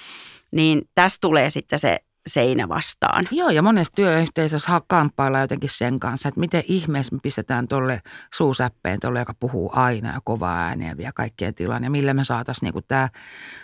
niin 0.50 0.82
tässä 0.94 1.18
tulee 1.20 1.50
sitten 1.50 1.78
se 1.78 2.00
seinä 2.26 2.68
vastaan. 2.68 3.28
Joo, 3.30 3.50
ja 3.50 3.62
monessa 3.62 3.92
työyhteisössä 3.92 4.80
kamppailla 4.86 5.40
jotenkin 5.40 5.70
sen 5.72 6.00
kanssa, 6.00 6.28
että 6.28 6.40
miten 6.40 6.62
ihmeessä 6.68 7.14
me 7.14 7.20
pistetään 7.22 7.68
tuolle 7.68 8.00
suusäppeen, 8.34 9.00
tuolle, 9.00 9.18
joka 9.18 9.34
puhuu 9.40 9.70
aina 9.72 10.12
ja 10.12 10.20
kovaa 10.24 10.58
ääneen 10.58 10.88
ja 10.88 10.96
vie 10.96 11.10
kaikkien 11.14 11.54
tilan, 11.54 11.84
ja 11.84 11.90
millä 11.90 12.14
me 12.14 12.24
saataisiin 12.24 12.66
niinku 12.66 12.82
tämä 12.82 13.08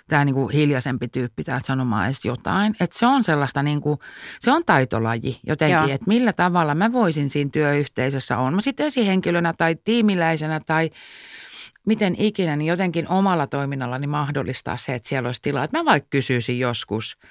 tää 0.08 0.24
niinku 0.24 0.48
hiljaisempi 0.48 1.08
tyyppi 1.08 1.44
täältä 1.44 1.66
sanomaan 1.66 2.04
edes 2.04 2.24
jotain. 2.24 2.76
Että 2.80 2.98
se 2.98 3.06
on 3.06 3.24
sellaista, 3.24 3.62
niinku, 3.62 3.98
se 4.40 4.50
on 4.50 4.64
taitolaji 4.66 5.40
jotenkin, 5.46 5.94
että 5.94 6.08
millä 6.08 6.32
tavalla 6.32 6.74
mä 6.74 6.92
voisin 6.92 7.30
siinä 7.30 7.50
työyhteisössä 7.52 8.38
on. 8.38 8.54
Mä 8.54 8.60
sitten 8.60 8.86
esihenkilönä 8.86 9.52
tai 9.52 9.76
tiimiläisenä 9.84 10.60
tai 10.60 10.90
miten 11.86 12.14
ikinä, 12.18 12.56
niin 12.56 12.68
jotenkin 12.68 13.08
omalla 13.08 13.46
toiminnallani 13.46 14.06
mahdollistaa 14.06 14.76
se, 14.76 14.94
että 14.94 15.08
siellä 15.08 15.26
olisi 15.28 15.42
tilaa. 15.42 15.64
Että 15.64 15.78
mä 15.78 15.84
vaikka 15.84 16.08
kysyisin 16.10 16.58
joskus– 16.58 17.16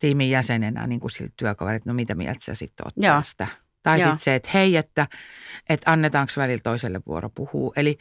tiimin 0.00 0.30
jäsenenä 0.30 0.86
niin 0.86 1.00
kuin 1.00 1.10
siltä 1.10 1.32
työkaverit, 1.36 1.86
no 1.86 1.94
mitä 1.94 2.14
mieltä 2.14 2.40
sä 2.44 2.54
sitten 2.54 2.86
oot 2.86 2.94
Joo. 2.96 3.16
tästä. 3.16 3.46
Tai 3.82 3.98
sitten 3.98 4.18
se, 4.18 4.34
että 4.34 4.50
hei, 4.54 4.76
että, 4.76 5.06
että 5.68 5.90
annetaanko 5.90 6.32
välillä 6.36 6.60
toiselle 6.62 7.00
vuoro 7.06 7.30
puhua. 7.30 7.72
Eli 7.76 7.98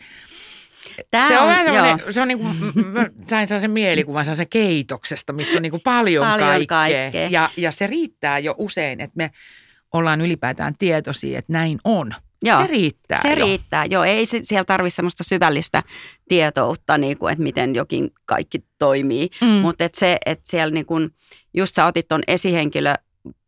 Tämä 1.12 1.27
se 1.27 1.39
on, 1.39 1.50
on 1.50 2.13
se 2.13 2.22
on 2.22 2.27
niin 2.27 2.39
kuin, 2.39 2.58
mä 2.88 3.06
sain 3.25 3.48
sellaisen 3.48 3.72
mielikuvan 3.72 4.25
sellaisen 4.25 4.50
keitoksesta, 4.50 5.34
missä 5.34 5.58
on 5.58 5.62
niin 5.62 5.72
kuin 5.72 5.82
paljon, 5.84 6.25
paljon 6.27 6.68
kaikkea. 6.68 7.01
kaikkea. 7.01 7.29
Ja, 7.29 7.50
ja 7.58 7.72
se 7.72 7.88
riittää 7.88 8.39
jo 8.39 8.56
usein, 8.58 9.01
että 9.01 9.18
me 9.18 9.32
ollaan 9.94 10.22
ylipäätään 10.22 10.74
tietoisia, 10.79 11.39
että 11.39 11.53
näin 11.53 11.79
on. 11.84 12.13
Joo, 12.41 12.62
se 12.62 12.67
riittää 12.67 13.22
Se 13.22 13.29
jo. 13.34 13.46
riittää, 13.46 13.86
joo. 13.86 14.03
Ei 14.03 14.25
se, 14.25 14.39
siellä 14.43 14.65
tarvitse 14.65 14.96
semmoista 14.96 15.24
syvällistä 15.24 15.84
tietoutta, 16.27 16.97
niin 16.97 17.17
kuin, 17.17 17.32
että 17.32 17.43
miten 17.43 17.75
jokin 17.75 18.12
kaikki 18.25 18.63
toimii. 18.80 19.30
Mm. 19.41 19.47
Mutta 19.47 19.84
et 19.84 19.95
se, 19.95 20.17
että 20.25 20.49
siellä 20.49 20.73
niin 20.73 20.86
kuin, 20.86 21.10
just 21.54 21.75
sä 21.75 21.86
otit 21.86 22.08
tuon 22.08 22.21
esihenkilö 22.28 22.93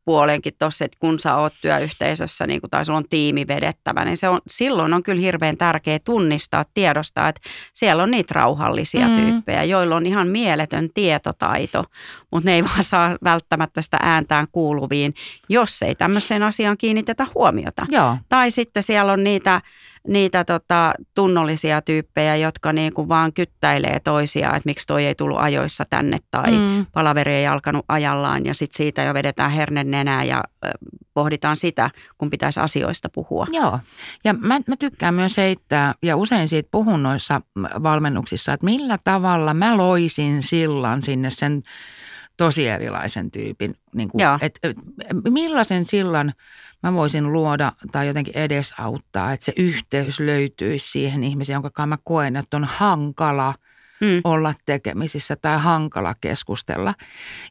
puolenkin 0.05 0.53
tuossa, 0.59 0.85
että 0.85 0.97
kun 0.99 1.19
sä 1.19 1.35
oot 1.35 1.53
työyhteisössä 1.61 2.47
niin 2.47 2.61
kun, 2.61 2.69
tai 2.69 2.85
sulla 2.85 2.97
on 2.97 3.09
tiimi 3.09 3.47
vedettävä, 3.47 4.05
niin 4.05 4.17
se 4.17 4.29
on, 4.29 4.41
silloin 4.47 4.93
on 4.93 5.03
kyllä 5.03 5.21
hirveän 5.21 5.57
tärkeä 5.57 5.99
tunnistaa, 5.99 6.65
tiedostaa, 6.73 7.29
että 7.29 7.41
siellä 7.73 8.03
on 8.03 8.11
niitä 8.11 8.33
rauhallisia 8.35 9.07
mm. 9.07 9.15
tyyppejä, 9.15 9.63
joilla 9.63 9.95
on 9.95 10.05
ihan 10.05 10.27
mieletön 10.27 10.89
tietotaito, 10.93 11.83
mutta 12.31 12.49
ne 12.49 12.55
ei 12.55 12.63
vaan 12.63 12.83
saa 12.83 13.17
välttämättä 13.23 13.81
sitä 13.81 13.97
ääntään 14.01 14.47
kuuluviin, 14.51 15.13
jos 15.49 15.81
ei 15.81 15.95
tämmöiseen 15.95 16.43
asiaan 16.43 16.77
kiinnitetä 16.77 17.27
huomiota. 17.35 17.85
Joo. 17.89 18.17
Tai 18.29 18.51
sitten 18.51 18.83
siellä 18.83 19.13
on 19.13 19.23
niitä 19.23 19.61
niitä 20.07 20.43
tota, 20.43 20.93
tunnollisia 21.15 21.81
tyyppejä, 21.81 22.35
jotka 22.35 22.73
niin 22.73 22.93
kuin 22.93 23.09
vaan 23.09 23.33
kyttäilee 23.33 23.99
toisiaan, 23.99 24.55
että 24.55 24.67
miksi 24.67 24.87
toi 24.87 25.05
ei 25.05 25.15
tullut 25.15 25.39
ajoissa 25.39 25.83
tänne 25.89 26.17
tai 26.31 26.51
mm. 26.51 26.85
palaveri 26.93 27.33
ei 27.33 27.47
alkanut 27.47 27.85
ajallaan 27.87 28.45
ja 28.45 28.53
sitten 28.53 28.77
siitä 28.77 29.03
jo 29.03 29.13
vedetään 29.13 29.51
hernen 29.51 29.91
nenää 29.91 30.23
ja 30.23 30.43
pohditaan 31.13 31.57
sitä, 31.57 31.89
kun 32.17 32.29
pitäisi 32.29 32.59
asioista 32.59 33.09
puhua. 33.09 33.47
Joo, 33.51 33.79
ja 34.23 34.33
mä, 34.33 34.59
mä 34.67 34.75
tykkään 34.79 35.13
myös 35.13 35.37
heittää, 35.37 35.93
ja 36.03 36.15
usein 36.17 36.47
siitä 36.47 36.69
puhun 36.71 37.03
noissa 37.03 37.41
valmennuksissa, 37.83 38.53
että 38.53 38.65
millä 38.65 38.97
tavalla 39.03 39.53
mä 39.53 39.77
loisin 39.77 40.43
sillan 40.43 41.03
sinne 41.03 41.29
sen 41.29 41.63
tosi 42.37 42.67
erilaisen 42.67 43.31
tyypin. 43.31 43.75
Niin 43.95 44.09
kuin, 44.09 44.23
et, 44.41 44.59
et, 44.63 44.77
millaisen 45.29 45.85
sillan 45.85 46.33
mä 46.83 46.93
voisin 46.93 47.33
luoda 47.33 47.71
tai 47.91 48.07
jotenkin 48.07 48.37
edesauttaa, 48.37 49.33
että 49.33 49.45
se 49.45 49.53
yhteys 49.57 50.19
löytyisi 50.19 50.91
siihen 50.91 51.23
ihmiseen, 51.23 51.55
jonka 51.55 51.87
mä 51.87 51.97
koen, 52.03 52.35
että 52.35 52.57
on 52.57 52.63
hankala 52.63 53.53
hmm. 54.01 54.21
olla 54.23 54.53
tekemisissä 54.65 55.35
tai 55.35 55.59
hankala 55.59 56.15
keskustella. 56.21 56.93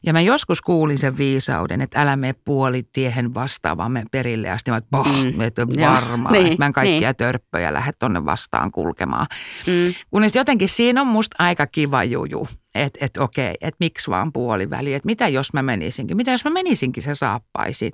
Ja 0.05 0.13
mä 0.13 0.21
joskus 0.21 0.61
kuulin 0.61 0.97
sen 0.97 1.17
viisauden, 1.17 1.81
että 1.81 2.01
älä 2.01 2.15
mene 2.15 2.35
puolitiehen 2.45 3.33
vastaan, 3.33 3.91
me 3.91 4.03
perille 4.11 4.49
asti. 4.49 4.71
Mä 4.71 4.77
että 4.77 4.89
boh, 4.91 5.07
mm. 5.07 5.41
että 5.41 5.67
varmaan, 5.67 6.33
niin, 6.33 6.45
että 6.45 6.57
mä 6.57 6.65
en 6.65 6.73
kaikkia 6.73 7.09
niin. 7.09 7.15
törppöjä 7.15 7.73
lähde 7.73 7.91
tonne 7.99 8.25
vastaan 8.25 8.71
kulkemaan. 8.71 9.27
Mm. 9.67 9.93
Kunnes 10.11 10.35
jotenkin 10.35 10.69
siinä 10.69 11.01
on 11.01 11.07
musta 11.07 11.35
aika 11.39 11.67
kiva 11.67 12.03
juju 12.03 12.47
että 12.75 13.05
et 13.05 13.17
okei, 13.17 13.55
että 13.61 13.77
miksi 13.79 14.11
vaan 14.11 14.33
puoliväli, 14.33 14.93
että 14.93 15.05
mitä 15.05 15.27
jos 15.27 15.53
mä 15.53 15.61
menisinkin, 15.61 16.17
mitä 16.17 16.31
jos 16.31 16.45
mä 16.45 16.51
menisinkin 16.51 17.03
se 17.03 17.15
saappaisiin. 17.15 17.93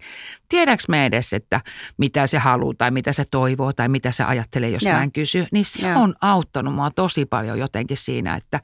Tiedäks 0.50 0.88
me 0.88 1.06
edes, 1.06 1.34
että 1.34 1.62
mitä 1.98 2.28
se 2.28 2.38
haluaa 2.38 2.74
tai 2.78 2.92
mitä 2.92 3.14
se 3.14 3.26
toivoo 3.32 3.74
tai 3.74 3.90
mitä 3.90 4.12
se 4.12 4.24
ajattelee, 4.24 4.70
jos 4.70 4.84
Joo. 4.84 4.94
mä 4.94 5.04
en 5.04 5.12
kysy. 5.12 5.46
Niin 5.52 5.66
se 5.66 5.88
Joo. 5.88 6.02
on 6.02 6.16
auttanut 6.22 6.76
mua 6.76 6.92
tosi 6.92 7.26
paljon 7.26 7.60
jotenkin 7.60 7.98
siinä, 7.98 8.36
että 8.36 8.60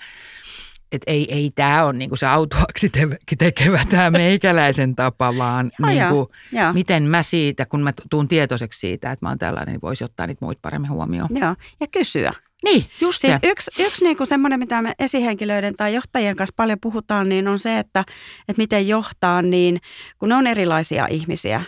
että 0.91 1.11
ei, 1.11 1.33
ei 1.33 1.51
tämä 1.55 1.83
ole 1.83 1.93
niinku 1.93 2.15
se 2.15 2.25
autuaksi 2.25 2.91
tekevä 3.37 3.79
tämä 3.89 4.11
meikäläisen 4.11 4.95
tapa, 4.95 5.37
vaan 5.37 5.71
Joo, 5.79 5.89
niinku, 5.89 6.31
jo. 6.51 6.73
miten 6.73 7.03
mä 7.03 7.23
siitä, 7.23 7.65
kun 7.65 7.81
mä 7.81 7.93
tuun 8.09 8.27
tietoiseksi 8.27 8.79
siitä, 8.79 9.11
että 9.11 9.25
mä 9.25 9.29
oon 9.29 9.37
tällainen, 9.37 9.73
niin 9.73 9.81
voisi 9.81 10.03
ottaa 10.03 10.27
niitä 10.27 10.45
muita 10.45 10.59
paremmin 10.61 10.91
huomioon. 10.91 11.29
Joo, 11.35 11.55
ja 11.79 11.87
kysyä. 11.91 12.33
Niin, 12.63 12.85
just 13.01 13.21
siis 13.21 13.35
se. 13.35 13.47
Yksi, 13.47 13.71
yksi 13.79 14.03
niin 14.03 14.17
kuin 14.17 14.27
semmoinen, 14.27 14.59
mitä 14.59 14.81
me 14.81 14.93
esihenkilöiden 14.99 15.75
tai 15.75 15.93
johtajien 15.93 16.35
kanssa 16.35 16.53
paljon 16.57 16.77
puhutaan, 16.81 17.29
niin 17.29 17.47
on 17.47 17.59
se, 17.59 17.79
että, 17.79 18.03
että 18.47 18.61
miten 18.61 18.87
johtaa, 18.87 19.41
niin 19.41 19.81
kun 20.19 20.29
ne 20.29 20.35
on 20.35 20.47
erilaisia 20.47 21.07
ihmisiä, 21.07 21.63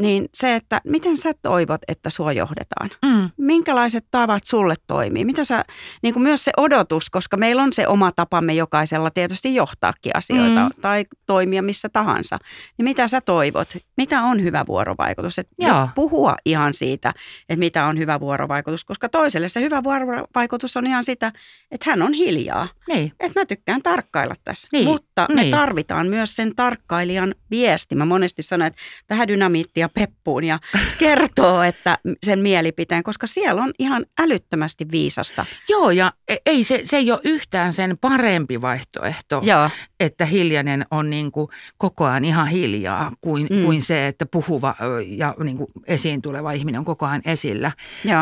niin 0.00 0.28
se, 0.34 0.54
että 0.54 0.80
miten 0.84 1.16
sä 1.16 1.32
toivot, 1.42 1.80
että 1.88 2.10
sua 2.10 2.32
johdetaan. 2.32 2.90
Mm. 3.04 3.30
Minkälaiset 3.36 4.06
tavat 4.10 4.44
sulle 4.44 4.74
toimii? 4.86 5.24
Mitä 5.24 5.44
sä, 5.44 5.64
niin 6.02 6.14
kuin 6.14 6.22
myös 6.22 6.44
se 6.44 6.52
odotus, 6.56 7.10
koska 7.10 7.36
meillä 7.36 7.62
on 7.62 7.72
se 7.72 7.86
oma 7.86 8.12
tapamme 8.12 8.54
jokaisella 8.54 9.10
tietysti 9.10 9.54
johtaakin 9.54 10.16
asioita 10.16 10.64
mm. 10.64 10.80
tai 10.80 11.04
toimia 11.26 11.62
missä 11.62 11.88
tahansa. 11.88 12.38
Niin 12.78 12.84
mitä 12.84 13.08
sä 13.08 13.20
toivot? 13.20 13.76
Mitä 13.96 14.22
on 14.22 14.42
hyvä 14.42 14.64
vuorovaikutus? 14.68 15.38
Et 15.38 15.48
puhua 15.94 16.36
ihan 16.44 16.74
siitä, 16.74 17.14
että 17.48 17.58
mitä 17.58 17.84
on 17.84 17.98
hyvä 17.98 18.20
vuorovaikutus, 18.20 18.84
koska 18.84 19.08
toiselle 19.08 19.48
se 19.48 19.60
hyvä 19.60 19.82
vuorovaikutus 19.82 20.76
on 20.76 20.86
ihan 20.86 21.04
sitä, 21.04 21.32
että 21.70 21.90
hän 21.90 22.02
on 22.02 22.12
hiljaa. 22.12 22.68
Niin. 22.88 23.12
Että 23.20 23.40
mä 23.40 23.46
tykkään 23.46 23.82
tarkkailla 23.82 24.34
tässä. 24.44 24.68
Niin. 24.72 24.84
Mutta 24.84 25.26
me 25.34 25.42
niin. 25.42 25.50
tarvitaan 25.50 26.06
myös 26.06 26.36
sen 26.36 26.56
tarkkailijan 26.56 27.34
viesti. 27.50 27.94
Mä 27.94 28.04
monesti 28.04 28.42
sanon, 28.42 28.66
että 28.66 28.80
vähän 29.10 29.28
dynamiittia 29.28 29.88
peppuun 29.94 30.44
ja 30.44 30.58
kertoo 30.98 31.62
että 31.62 31.98
sen 32.26 32.38
mielipiteen, 32.38 33.02
koska 33.02 33.26
siellä 33.26 33.62
on 33.62 33.72
ihan 33.78 34.06
älyttömästi 34.20 34.86
viisasta. 34.90 35.46
Joo, 35.68 35.90
ja 35.90 36.12
e- 36.28 36.36
ei 36.46 36.64
se, 36.64 36.80
se 36.84 36.96
ei 36.96 37.12
ole 37.12 37.20
yhtään 37.24 37.72
sen 37.72 37.98
parempi 38.00 38.60
vaihtoehto. 38.60 39.40
Joo. 39.44 39.70
Että 40.00 40.24
hiljainen 40.24 40.86
on 40.90 41.10
niin 41.10 41.32
kuin 41.32 41.48
koko 41.78 42.04
ajan 42.04 42.24
ihan 42.24 42.48
hiljaa 42.48 43.10
kuin, 43.20 43.46
mm. 43.50 43.62
kuin 43.64 43.82
se, 43.82 44.06
että 44.06 44.26
puhuva 44.26 44.74
ja 45.06 45.34
niin 45.44 45.56
kuin 45.56 45.68
esiin 45.86 46.22
tuleva 46.22 46.52
ihminen 46.52 46.78
on 46.78 46.84
koko 46.84 47.06
ajan 47.06 47.22
esillä. 47.24 47.72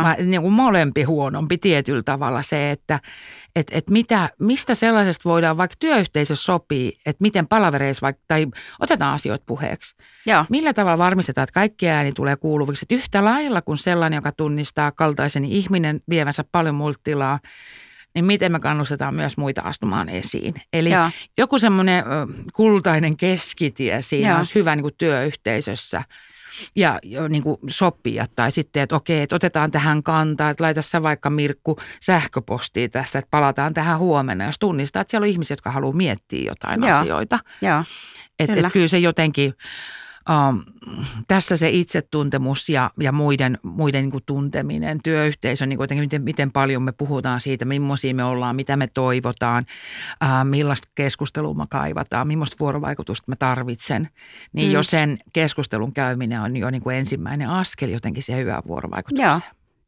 Mä, 0.03 0.17
niin 0.25 0.43
kuin 0.43 0.53
molempi 0.53 1.03
huonompi 1.03 1.59
tietyllä 1.59 2.03
tavalla 2.03 2.43
se, 2.43 2.71
että 2.71 3.01
et, 3.57 3.67
et 3.73 3.91
mitä, 3.91 4.31
mistä 4.39 4.75
sellaisesta 4.75 5.29
voidaan 5.29 5.57
vaikka 5.57 5.77
työyhteisö 5.79 6.37
sopii, 6.37 6.99
että 7.07 7.23
miten 7.23 7.47
palavereissa 7.47 8.03
vaikka, 8.03 8.23
tai 8.29 8.47
otetaan 8.81 9.15
asioita 9.15 9.45
puheeksi. 9.47 9.95
Joo. 10.27 10.45
Millä 10.51 10.75
tavalla 10.75 10.99
varmistetaan, 10.99 11.43
että 11.43 11.53
kaikki 11.53 11.89
ääni 11.89 12.13
tulee 12.13 12.37
kuuluviksi, 12.37 12.85
että 12.85 12.95
yhtä 12.95 13.25
lailla 13.25 13.63
kuin 13.63 13.79
sellainen, 13.79 14.17
joka 14.17 14.33
tunnistaa 14.33 14.93
kaltaiseni 14.93 15.49
ihminen 15.59 16.01
vievänsä 16.11 16.45
paljon 16.53 16.75
muilta 16.75 17.01
tilaa, 17.05 17.39
niin 18.15 18.25
miten 18.25 18.53
me 18.53 18.61
kannustetaan 18.61 19.15
myös 19.15 19.37
muita 19.37 19.61
astumaan 19.61 20.09
esiin. 20.09 20.55
Eli 20.73 20.91
Joo. 20.91 21.11
joku 21.39 21.59
semmoinen 21.59 22.05
kultainen 22.53 23.17
keskitie 23.17 24.03
siinä 24.03 24.29
Joo. 24.29 24.37
olisi 24.37 24.55
hyvä 24.55 24.77
niin 24.77 24.83
kuin 24.83 24.95
työyhteisössä 24.99 26.03
ja 26.77 26.99
niin 27.29 27.43
kuin 27.43 27.59
sopia. 27.67 28.27
Tai 28.37 28.53
sitten, 28.53 28.83
että 28.83 28.97
okei, 28.97 29.23
että 29.23 29.37
otetaan 29.37 29.71
tähän 29.71 30.03
kantaa, 30.03 30.51
että 30.51 30.65
laita 30.65 30.83
sä 30.83 31.03
vaikka 31.03 31.31
Mirkku 31.31 31.79
sähköpostia 32.03 32.89
tästä, 32.89 33.19
että 33.19 33.31
palataan 33.31 33.75
tähän 33.75 33.99
huomenna, 33.99 34.45
jos 34.45 34.59
tunnistaa, 34.59 35.01
että 35.03 35.11
siellä 35.11 35.25
on 35.25 35.31
ihmisiä, 35.31 35.53
jotka 35.53 35.71
haluaa 35.71 35.97
miettiä 35.97 36.51
jotain 36.51 36.83
Joo. 36.83 36.99
asioita. 36.99 37.39
Joo. 37.63 37.85
Että 38.39 38.55
kyllä. 38.55 38.67
Et 38.67 38.73
kyllä 38.73 38.89
se 38.89 38.99
jotenkin 38.99 39.55
um, 40.29 40.65
tässä 41.29 41.57
se 41.57 41.69
itsetuntemus 41.69 42.69
ja, 42.69 42.91
ja 43.01 43.13
muiden, 43.13 43.59
muiden 43.63 44.03
niin 44.03 44.11
kuin 44.11 44.25
tunteminen, 44.27 45.03
työyhteisö, 45.03 45.67
niin 45.67 45.77
kuin 45.77 46.01
miten, 46.01 46.23
miten 46.23 46.53
paljon 46.53 46.83
me 46.83 46.93
puhutaan 46.93 47.41
siitä, 47.41 47.65
millaisia 47.65 48.15
me 48.15 48.25
ollaan, 48.25 48.57
mitä 48.57 48.77
me 48.77 48.87
toivotaan, 48.87 49.67
uh, 50.25 50.45
millaista 50.45 50.89
keskustelua 50.95 51.55
me 51.55 51.67
kaivataan, 51.71 52.27
millaista 52.27 52.57
vuorovaikutusta 52.61 53.33
mä 53.33 53.37
tarvitsen. 53.37 54.09
Niin 54.53 54.69
mm. 54.69 54.75
jo 54.75 54.83
sen 54.83 55.19
keskustelun 55.33 55.93
käyminen 55.93 56.41
on 56.41 56.57
jo 56.57 56.71
niin 56.71 56.83
kuin 56.83 56.97
ensimmäinen 56.97 57.49
askel 57.49 57.89
jotenkin 57.89 58.23
se 58.23 58.37
hyvää 58.37 58.63
vuorovaikutukseen. 58.67 59.31
Joo, 59.31 59.41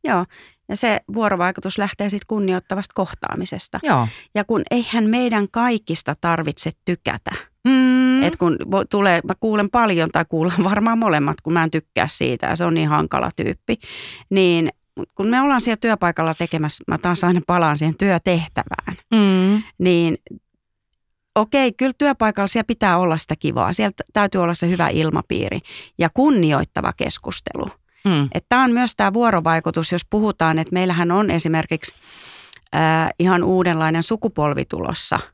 joo. 0.05 0.27
Ja 0.69 0.77
se 0.77 1.01
vuorovaikutus 1.15 1.79
lähtee 1.79 2.11
sitten 2.11 2.27
kunnioittavasta 2.27 2.93
kohtaamisesta. 2.95 3.81
Joo. 3.83 4.09
Ja 4.35 4.45
kun 4.45 4.63
eihän 4.71 5.05
meidän 5.05 5.47
kaikista 5.51 6.15
tarvitse 6.21 6.71
tykätä– 6.85 7.31
Mm. 7.65 8.10
Et 8.25 8.37
kun 8.37 8.57
tulee, 8.91 9.21
mä 9.25 9.35
kuulen 9.41 9.71
paljon 9.71 10.11
tai 10.13 10.25
kuulen 10.29 10.65
varmaan 10.71 10.99
molemmat, 10.99 11.41
kun 11.41 11.53
mä 11.53 11.65
en 11.65 11.71
tykkää 11.71 12.09
siitä 12.09 12.47
ja 12.47 12.57
se 12.57 12.65
on 12.65 12.75
niin 12.75 12.89
hankala 12.89 13.31
tyyppi, 13.37 13.77
niin 14.31 14.69
kun 15.15 15.27
me 15.27 15.41
ollaan 15.41 15.61
siellä 15.61 15.81
työpaikalla 15.81 16.35
tekemässä, 16.35 16.85
mä 16.87 16.99
taas 16.99 17.25
aina 17.25 17.41
palaan 17.47 17.79
siihen 17.79 17.99
työtehtävään, 17.99 18.97
mm. 19.15 19.63
niin 19.79 20.19
okei, 21.35 21.73
kyllä 21.73 21.93
työpaikalla 21.99 22.49
siellä 22.49 22.67
pitää 22.67 22.99
olla 22.99 23.17
sitä 23.17 23.37
kivaa. 23.37 23.73
Siellä 23.73 23.93
täytyy 24.13 24.43
olla 24.43 24.55
se 24.55 24.69
hyvä 24.69 24.89
ilmapiiri 24.89 25.61
ja 25.99 26.11
kunnioittava 26.15 26.93
keskustelu. 26.97 27.71
Mm. 28.05 28.29
Tämä 28.49 28.65
on 28.65 28.73
myös 28.73 28.97
tämä 28.97 29.13
vuorovaikutus, 29.13 29.93
jos 29.93 30.03
puhutaan, 30.11 30.59
että 30.59 30.73
meillähän 30.73 31.11
on 31.11 31.31
esimerkiksi 31.31 31.95
äh, 32.75 33.09
ihan 33.19 33.45
uudenlainen 33.45 34.03
sukupolvi 34.03 34.65
tulossa– 34.65 35.19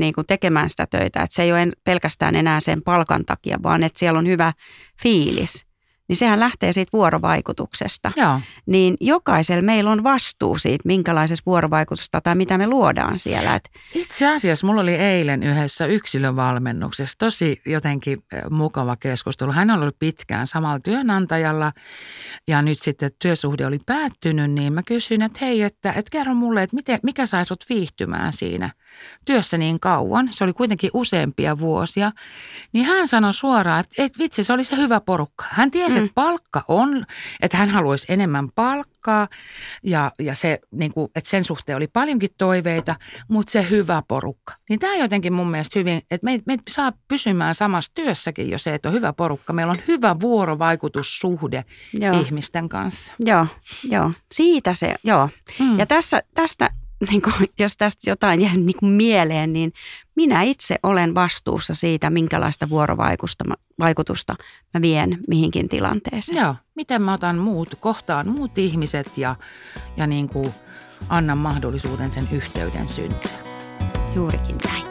niin 0.00 0.14
kuin 0.14 0.26
tekemään 0.26 0.70
sitä 0.70 0.86
töitä. 0.86 1.22
Että 1.22 1.34
se 1.34 1.42
ei 1.42 1.52
ole 1.52 1.68
pelkästään 1.84 2.36
enää 2.36 2.60
sen 2.60 2.82
palkan 2.82 3.24
takia, 3.24 3.58
vaan 3.62 3.82
että 3.82 3.98
siellä 3.98 4.18
on 4.18 4.26
hyvä 4.26 4.52
fiilis 5.02 5.70
niin 6.10 6.16
sehän 6.16 6.40
lähtee 6.40 6.72
siitä 6.72 6.90
vuorovaikutuksesta. 6.92 8.12
Joo. 8.16 8.40
Niin 8.66 8.96
jokaisella 9.00 9.62
meillä 9.62 9.90
on 9.90 10.02
vastuu 10.02 10.58
siitä, 10.58 10.82
minkälaisesta 10.84 11.42
vuorovaikutusta 11.46 12.20
tai 12.20 12.34
mitä 12.34 12.58
me 12.58 12.66
luodaan 12.66 13.18
siellä. 13.18 13.54
Et 13.54 13.70
Itse 13.94 14.28
asiassa 14.28 14.66
mulla 14.66 14.80
oli 14.80 14.94
eilen 14.94 15.42
yhdessä 15.42 15.86
yksilövalmennuksessa 15.86 17.18
tosi 17.18 17.62
jotenkin 17.66 18.18
mukava 18.50 18.96
keskustelu. 18.96 19.52
Hän 19.52 19.70
on 19.70 19.80
ollut 19.80 19.98
pitkään 19.98 20.46
samalla 20.46 20.80
työnantajalla 20.80 21.72
ja 22.48 22.62
nyt 22.62 22.78
sitten 22.78 23.10
työsuhde 23.22 23.66
oli 23.66 23.78
päättynyt, 23.86 24.50
niin 24.50 24.72
mä 24.72 24.82
kysyin, 24.82 25.22
että 25.22 25.38
hei, 25.42 25.62
että, 25.62 25.92
että 25.92 26.10
kerro 26.10 26.34
mulle, 26.34 26.62
että 26.62 26.76
miten, 26.76 26.98
mikä 27.02 27.26
sai 27.26 27.44
sut 27.44 27.64
viihtymään 27.68 28.32
siinä 28.32 28.70
työssä 29.24 29.58
niin 29.58 29.80
kauan. 29.80 30.28
Se 30.30 30.44
oli 30.44 30.52
kuitenkin 30.52 30.90
useampia 30.94 31.58
vuosia. 31.58 32.12
Niin 32.72 32.84
hän 32.84 33.08
sanoi 33.08 33.34
suoraan, 33.34 33.80
että, 33.80 34.02
että 34.02 34.18
vitsi, 34.18 34.44
se 34.44 34.52
oli 34.52 34.64
se 34.64 34.76
hyvä 34.76 35.00
porukka. 35.00 35.44
Hän 35.50 35.70
tiesi, 35.70 35.98
mm. 35.98 36.04
että 36.04 36.14
palkka 36.14 36.64
on, 36.68 37.06
että 37.40 37.56
hän 37.56 37.68
haluaisi 37.68 38.06
enemmän 38.08 38.48
palkkaa 38.54 39.28
ja, 39.82 40.12
ja 40.18 40.34
se, 40.34 40.58
niin 40.70 40.92
kuin, 40.92 41.08
että 41.14 41.30
sen 41.30 41.44
suhteen 41.44 41.76
oli 41.76 41.86
paljonkin 41.86 42.30
toiveita, 42.38 42.96
mutta 43.28 43.50
se 43.50 43.66
hyvä 43.70 44.02
porukka. 44.08 44.54
Niin 44.68 44.80
tämä 44.80 44.94
jotenkin 44.94 45.32
mun 45.32 45.50
mielestä 45.50 45.78
hyvin, 45.78 46.02
että 46.10 46.24
me, 46.24 46.40
me 46.46 46.56
saa 46.70 46.92
pysymään 47.08 47.54
samassa 47.54 47.92
työssäkin 47.94 48.50
jo 48.50 48.58
se, 48.58 48.74
että 48.74 48.88
on 48.88 48.94
hyvä 48.94 49.12
porukka. 49.12 49.52
Meillä 49.52 49.70
on 49.70 49.82
hyvä 49.88 50.20
vuorovaikutussuhde 50.20 51.64
joo. 51.92 52.20
ihmisten 52.20 52.68
kanssa. 52.68 53.12
Joo, 53.18 53.46
joo. 53.84 54.12
Siitä 54.32 54.74
se, 54.74 54.94
joo. 55.04 55.28
Mm. 55.58 55.78
Ja 55.78 55.86
tässä, 55.86 56.22
tästä 56.34 56.70
niin 57.10 57.22
kuin, 57.22 57.34
jos 57.58 57.76
tästä 57.76 58.10
jotain 58.10 58.40
jää 58.40 58.54
niin 58.54 58.76
kuin 58.80 58.92
mieleen, 58.92 59.52
niin 59.52 59.72
minä 60.16 60.42
itse 60.42 60.76
olen 60.82 61.14
vastuussa 61.14 61.74
siitä, 61.74 62.10
minkälaista 62.10 62.68
vuorovaikutusta 62.68 64.34
mä 64.74 64.82
vien 64.82 65.18
mihinkin 65.28 65.68
tilanteeseen. 65.68 66.42
Joo, 66.42 66.54
miten 66.74 67.02
mä 67.02 67.12
otan 67.12 67.38
muut, 67.38 67.74
kohtaan 67.80 68.28
muut 68.28 68.58
ihmiset 68.58 69.18
ja, 69.18 69.36
ja 69.96 70.06
niin 70.06 70.28
kuin 70.28 70.54
annan 71.08 71.38
mahdollisuuden 71.38 72.10
sen 72.10 72.28
yhteyden 72.32 72.88
syntyä. 72.88 73.30
Juurikin 74.14 74.56
näin. 74.64 74.89